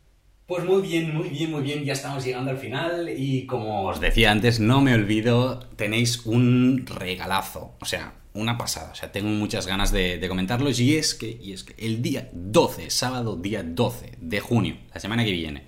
Pues 0.46 0.64
muy 0.64 0.82
bien, 0.82 1.14
muy 1.14 1.28
bien, 1.28 1.50
muy 1.50 1.62
bien, 1.62 1.84
ya 1.84 1.92
estamos 1.92 2.24
llegando 2.24 2.50
al 2.50 2.58
final 2.58 3.08
y 3.08 3.46
como 3.46 3.86
os 3.86 4.00
decía 4.00 4.30
antes, 4.30 4.60
no 4.60 4.80
me 4.80 4.94
olvido, 4.94 5.60
tenéis 5.76 6.26
un 6.26 6.84
regalazo, 6.86 7.74
o 7.80 7.84
sea, 7.84 8.14
una 8.34 8.58
pasada. 8.58 8.92
O 8.92 8.94
sea, 8.94 9.12
tengo 9.12 9.28
muchas 9.28 9.66
ganas 9.66 9.92
de, 9.92 10.24
comentarlos. 10.28 10.80
Y 10.80 10.96
es 10.96 11.14
que, 11.14 11.38
y 11.40 11.52
es 11.52 11.64
que 11.64 11.74
el 11.84 12.02
día 12.02 12.28
12, 12.32 12.90
sábado 12.90 13.36
día 13.36 13.62
12 13.62 14.18
de 14.20 14.40
junio, 14.40 14.76
la 14.94 15.00
semana 15.00 15.24
que 15.24 15.32
viene, 15.32 15.64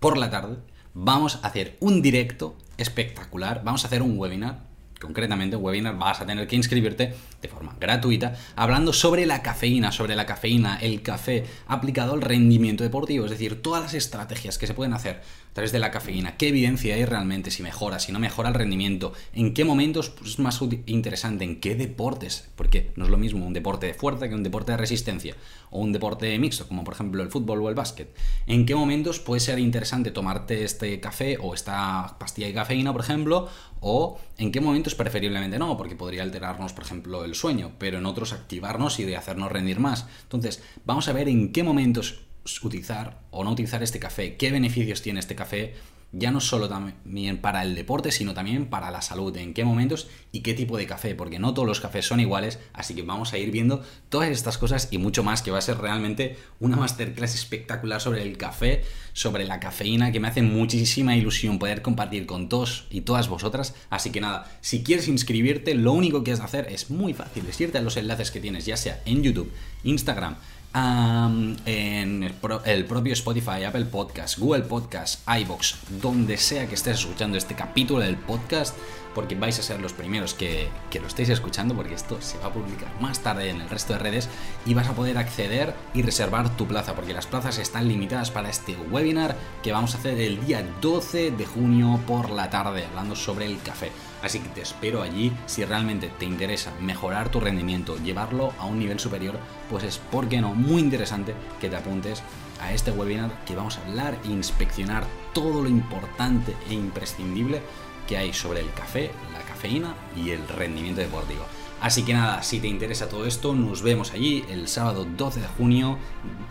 por 0.00 0.16
la 0.16 0.30
tarde, 0.30 0.56
vamos 0.94 1.40
a 1.42 1.48
hacer 1.48 1.76
un 1.80 2.02
directo 2.02 2.56
espectacular. 2.76 3.62
Vamos 3.64 3.84
a 3.84 3.88
hacer 3.88 4.02
un 4.02 4.18
webinar 4.18 4.66
concretamente 5.00 5.56
un 5.56 5.64
webinar, 5.64 5.96
vas 5.98 6.20
a 6.20 6.26
tener 6.26 6.46
que 6.46 6.56
inscribirte 6.56 7.14
de 7.40 7.48
forma 7.48 7.76
gratuita 7.78 8.34
hablando 8.54 8.92
sobre 8.92 9.26
la 9.26 9.42
cafeína, 9.42 9.92
sobre 9.92 10.16
la 10.16 10.26
cafeína, 10.26 10.78
el 10.80 11.02
café 11.02 11.44
aplicado 11.66 12.14
al 12.14 12.22
rendimiento 12.22 12.84
deportivo, 12.84 13.24
es 13.24 13.30
decir, 13.30 13.62
todas 13.62 13.82
las 13.82 13.94
estrategias 13.94 14.58
que 14.58 14.66
se 14.66 14.74
pueden 14.74 14.94
hacer 14.94 15.22
través 15.56 15.72
de 15.72 15.78
la 15.78 15.90
cafeína, 15.90 16.36
qué 16.36 16.48
evidencia 16.48 16.94
hay 16.94 17.06
realmente, 17.06 17.50
si 17.50 17.62
mejora, 17.62 17.98
si 17.98 18.12
no 18.12 18.18
mejora 18.18 18.50
el 18.50 18.54
rendimiento, 18.54 19.14
en 19.32 19.54
qué 19.54 19.64
momentos 19.64 20.10
pues, 20.10 20.32
es 20.32 20.38
más 20.38 20.60
interesante, 20.84 21.44
en 21.44 21.60
qué 21.60 21.74
deportes, 21.74 22.50
porque 22.56 22.90
no 22.96 23.06
es 23.06 23.10
lo 23.10 23.16
mismo 23.16 23.46
un 23.46 23.54
deporte 23.54 23.86
de 23.86 23.94
fuerza 23.94 24.28
que 24.28 24.34
un 24.34 24.42
deporte 24.42 24.72
de 24.72 24.76
resistencia, 24.76 25.34
o 25.70 25.80
un 25.80 25.92
deporte 25.92 26.38
mixto, 26.38 26.68
como 26.68 26.84
por 26.84 26.92
ejemplo 26.92 27.22
el 27.22 27.30
fútbol 27.30 27.62
o 27.62 27.70
el 27.70 27.74
básquet, 27.74 28.14
en 28.46 28.66
qué 28.66 28.74
momentos 28.74 29.18
puede 29.18 29.40
ser 29.40 29.58
interesante 29.58 30.10
tomarte 30.10 30.62
este 30.62 31.00
café 31.00 31.38
o 31.40 31.54
esta 31.54 32.18
pastilla 32.18 32.48
de 32.48 32.52
cafeína, 32.52 32.92
por 32.92 33.00
ejemplo, 33.00 33.48
o 33.80 34.20
en 34.36 34.52
qué 34.52 34.60
momentos 34.60 34.94
preferiblemente 34.94 35.58
no, 35.58 35.78
porque 35.78 35.96
podría 35.96 36.22
alterarnos, 36.22 36.74
por 36.74 36.84
ejemplo, 36.84 37.24
el 37.24 37.34
sueño, 37.34 37.72
pero 37.78 37.96
en 37.96 38.04
otros 38.04 38.34
activarnos 38.34 39.00
y 39.00 39.04
de 39.04 39.16
hacernos 39.16 39.50
rendir 39.50 39.80
más. 39.80 40.06
Entonces, 40.24 40.62
vamos 40.84 41.08
a 41.08 41.14
ver 41.14 41.30
en 41.30 41.50
qué 41.50 41.62
momentos 41.62 42.25
utilizar 42.62 43.20
o 43.30 43.44
no 43.44 43.52
utilizar 43.52 43.82
este 43.82 43.98
café, 43.98 44.36
qué 44.36 44.50
beneficios 44.50 45.02
tiene 45.02 45.20
este 45.20 45.34
café 45.34 45.74
ya 46.12 46.30
no 46.30 46.40
solo 46.40 46.68
también 46.68 47.38
para 47.38 47.62
el 47.62 47.74
deporte, 47.74 48.10
sino 48.10 48.32
también 48.32 48.66
para 48.66 48.90
la 48.90 49.02
salud, 49.02 49.36
en 49.36 49.52
qué 49.52 49.64
momentos 49.64 50.08
y 50.32 50.40
qué 50.40 50.54
tipo 50.54 50.78
de 50.78 50.86
café, 50.86 51.14
porque 51.14 51.38
no 51.38 51.52
todos 51.52 51.68
los 51.68 51.80
cafés 51.80 52.06
son 52.06 52.20
iguales, 52.20 52.58
así 52.72 52.94
que 52.94 53.02
vamos 53.02 53.32
a 53.32 53.38
ir 53.38 53.50
viendo 53.50 53.82
todas 54.08 54.30
estas 54.30 54.56
cosas 54.56 54.88
y 54.90 54.98
mucho 54.98 55.24
más, 55.24 55.42
que 55.42 55.50
va 55.50 55.58
a 55.58 55.62
ser 55.62 55.78
realmente 55.78 56.38
una 56.60 56.76
masterclass 56.76 57.34
espectacular 57.34 58.00
sobre 58.00 58.22
el 58.22 58.38
café, 58.38 58.84
sobre 59.12 59.44
la 59.44 59.60
cafeína, 59.60 60.12
que 60.12 60.20
me 60.20 60.28
hace 60.28 60.42
muchísima 60.42 61.16
ilusión 61.16 61.58
poder 61.58 61.82
compartir 61.82 62.24
con 62.24 62.48
todos 62.48 62.86
y 62.90 63.02
todas 63.02 63.28
vosotras, 63.28 63.74
así 63.90 64.10
que 64.10 64.20
nada, 64.20 64.50
si 64.60 64.82
quieres 64.82 65.08
inscribirte, 65.08 65.74
lo 65.74 65.92
único 65.92 66.24
que 66.24 66.32
has 66.32 66.38
de 66.38 66.44
hacer 66.44 66.66
es 66.70 66.88
muy 66.88 67.14
fácil, 67.14 67.44
es 67.46 67.60
irte 67.60 67.78
a 67.78 67.82
los 67.82 67.96
enlaces 67.96 68.30
que 68.30 68.40
tienes, 68.40 68.64
ya 68.64 68.76
sea 68.76 69.02
en 69.04 69.22
YouTube, 69.22 69.52
Instagram, 69.84 70.36
en 70.74 72.22
el, 72.22 72.84
propio 72.84 73.12
Spotify, 73.12 73.64
Apple 73.64 73.86
Podcast, 73.86 74.38
Google 74.38 74.62
Podcast, 74.62 75.26
iBox, 75.28 75.76
donde 76.02 76.36
sea 76.36 76.66
que 76.66 76.74
estés 76.74 76.98
escuchando 76.98 77.38
este 77.38 77.54
capítulo 77.54 78.00
del 78.00 78.16
podcast, 78.16 78.76
porque 79.14 79.34
vais 79.34 79.58
a 79.58 79.62
ser 79.62 79.80
los 79.80 79.94
primeros 79.94 80.34
que, 80.34 80.68
que, 80.90 81.00
lo 81.00 81.06
estéis 81.06 81.30
escuchando, 81.30 81.74
porque 81.74 81.94
esto 81.94 82.20
se 82.20 82.38
va 82.38 82.46
a 82.46 82.52
publicar 82.52 82.90
más 83.00 83.20
tarde 83.20 83.48
en 83.48 83.62
el 83.62 83.70
resto 83.70 83.94
de 83.94 83.98
redes 83.98 84.28
y 84.66 84.74
vas 84.74 84.88
a 84.88 84.94
poder 84.94 85.16
acceder 85.16 85.74
y 85.94 86.02
reservar 86.02 86.54
tu 86.56 86.66
plaza, 86.66 86.94
porque 86.94 87.14
las 87.14 87.26
plazas 87.26 87.58
están 87.58 87.88
limitadas 87.88 88.30
para 88.30 88.50
este 88.50 88.76
webinar 88.90 89.34
que 89.62 89.72
vamos 89.72 89.94
a 89.94 89.98
hacer 89.98 90.20
el 90.20 90.44
día 90.44 90.62
12 90.82 91.30
de 91.30 91.46
junio 91.46 91.98
por 92.06 92.30
la 92.30 92.50
tarde, 92.50 92.84
hablando 92.84 93.16
sobre 93.16 93.46
el 93.46 93.60
café. 93.62 93.90
Así 94.22 94.40
que 94.40 94.48
te 94.48 94.62
espero 94.62 95.02
allí 95.02 95.32
si 95.46 95.64
realmente 95.64 96.10
te 96.18 96.24
interesa 96.24 96.72
mejorar 96.80 97.28
tu 97.28 97.40
rendimiento, 97.40 97.96
llevarlo 97.98 98.52
a 98.58 98.66
un 98.66 98.78
nivel 98.78 98.98
superior, 98.98 99.38
pues 99.70 99.84
es, 99.84 99.98
¿por 99.98 100.28
qué 100.28 100.40
no? 100.40 100.54
Muy 100.54 100.80
interesante 100.80 101.34
que 101.60 101.68
te 101.68 101.76
apuntes 101.76 102.22
a 102.60 102.72
este 102.72 102.90
webinar 102.90 103.30
que 103.44 103.54
vamos 103.54 103.78
a 103.78 103.86
hablar 103.86 104.18
e 104.24 104.28
inspeccionar 104.28 105.04
todo 105.32 105.62
lo 105.62 105.68
importante 105.68 106.56
e 106.68 106.74
imprescindible 106.74 107.60
que 108.06 108.16
hay 108.16 108.32
sobre 108.32 108.60
el 108.60 108.72
café, 108.72 109.10
la 109.32 109.40
cafeína 109.40 109.94
y 110.16 110.30
el 110.30 110.46
rendimiento 110.48 111.00
deportivo. 111.00 111.44
Así 111.80 112.04
que 112.04 112.14
nada, 112.14 112.42
si 112.42 112.58
te 112.58 112.68
interesa 112.68 113.08
todo 113.08 113.26
esto, 113.26 113.54
nos 113.54 113.82
vemos 113.82 114.12
allí 114.12 114.44
el 114.48 114.66
sábado 114.66 115.04
12 115.04 115.40
de 115.40 115.46
junio, 115.46 115.98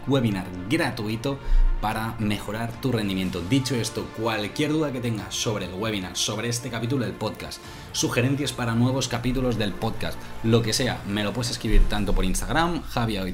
webinar 0.07 0.45
gratuito 0.69 1.39
para 1.81 2.15
mejorar 2.19 2.71
tu 2.79 2.91
rendimiento. 2.91 3.41
Dicho 3.41 3.75
esto, 3.75 4.05
cualquier 4.17 4.71
duda 4.71 4.91
que 4.91 4.99
tengas 4.99 5.33
sobre 5.33 5.65
el 5.65 5.73
webinar, 5.73 6.15
sobre 6.15 6.49
este 6.49 6.69
capítulo 6.69 7.05
del 7.05 7.15
podcast, 7.15 7.59
sugerencias 7.91 8.53
para 8.53 8.75
nuevos 8.75 9.07
capítulos 9.07 9.57
del 9.57 9.73
podcast, 9.73 10.17
lo 10.43 10.61
que 10.61 10.73
sea, 10.73 11.01
me 11.07 11.23
lo 11.23 11.33
puedes 11.33 11.51
escribir 11.51 11.81
tanto 11.89 12.13
por 12.13 12.23
Instagram, 12.23 12.83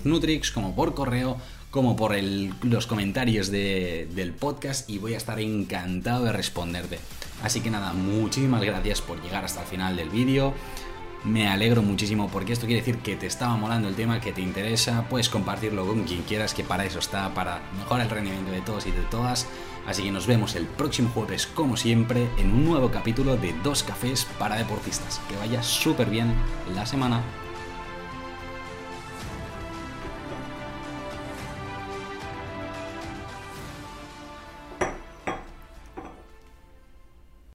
Nutrix, 0.05 0.51
como 0.51 0.73
por 0.73 0.93
correo, 0.93 1.37
como 1.71 1.95
por 1.95 2.15
los 2.63 2.87
comentarios 2.87 3.51
del 3.51 4.33
podcast 4.37 4.89
y 4.89 4.97
voy 4.97 5.13
a 5.13 5.17
estar 5.17 5.39
encantado 5.39 6.25
de 6.25 6.31
responderte. 6.31 6.99
Así 7.43 7.59
que 7.61 7.69
nada, 7.69 7.93
muchísimas 7.93 8.61
gracias 8.61 9.01
por 9.01 9.21
llegar 9.21 9.43
hasta 9.45 9.61
el 9.61 9.67
final 9.67 9.95
del 9.95 10.09
vídeo. 10.09 10.53
Me 11.23 11.47
alegro 11.47 11.83
muchísimo 11.83 12.29
porque 12.31 12.53
esto 12.53 12.65
quiere 12.65 12.81
decir 12.81 12.97
que 12.97 13.15
te 13.15 13.27
estaba 13.27 13.55
molando 13.55 13.87
el 13.87 13.95
tema, 13.95 14.19
que 14.19 14.33
te 14.33 14.41
interesa, 14.41 15.05
puedes 15.07 15.29
compartirlo 15.29 15.85
con 15.85 16.03
quien 16.03 16.23
quieras, 16.23 16.55
que 16.55 16.63
para 16.63 16.83
eso 16.83 16.97
está, 16.97 17.31
para 17.35 17.61
mejorar 17.77 18.07
el 18.07 18.11
rendimiento 18.11 18.51
de 18.51 18.61
todos 18.61 18.87
y 18.87 18.91
de 18.91 19.03
todas. 19.03 19.47
Así 19.85 20.03
que 20.03 20.11
nos 20.11 20.25
vemos 20.25 20.55
el 20.55 20.65
próximo 20.65 21.09
jueves, 21.09 21.45
como 21.45 21.77
siempre, 21.77 22.27
en 22.37 22.51
un 22.51 22.65
nuevo 22.65 22.89
capítulo 22.89 23.37
de 23.37 23.53
Dos 23.63 23.83
Cafés 23.83 24.27
para 24.39 24.55
Deportistas. 24.55 25.21
Que 25.29 25.35
vaya 25.37 25.61
súper 25.61 26.09
bien 26.09 26.33
la 26.73 26.85
semana. 26.87 27.21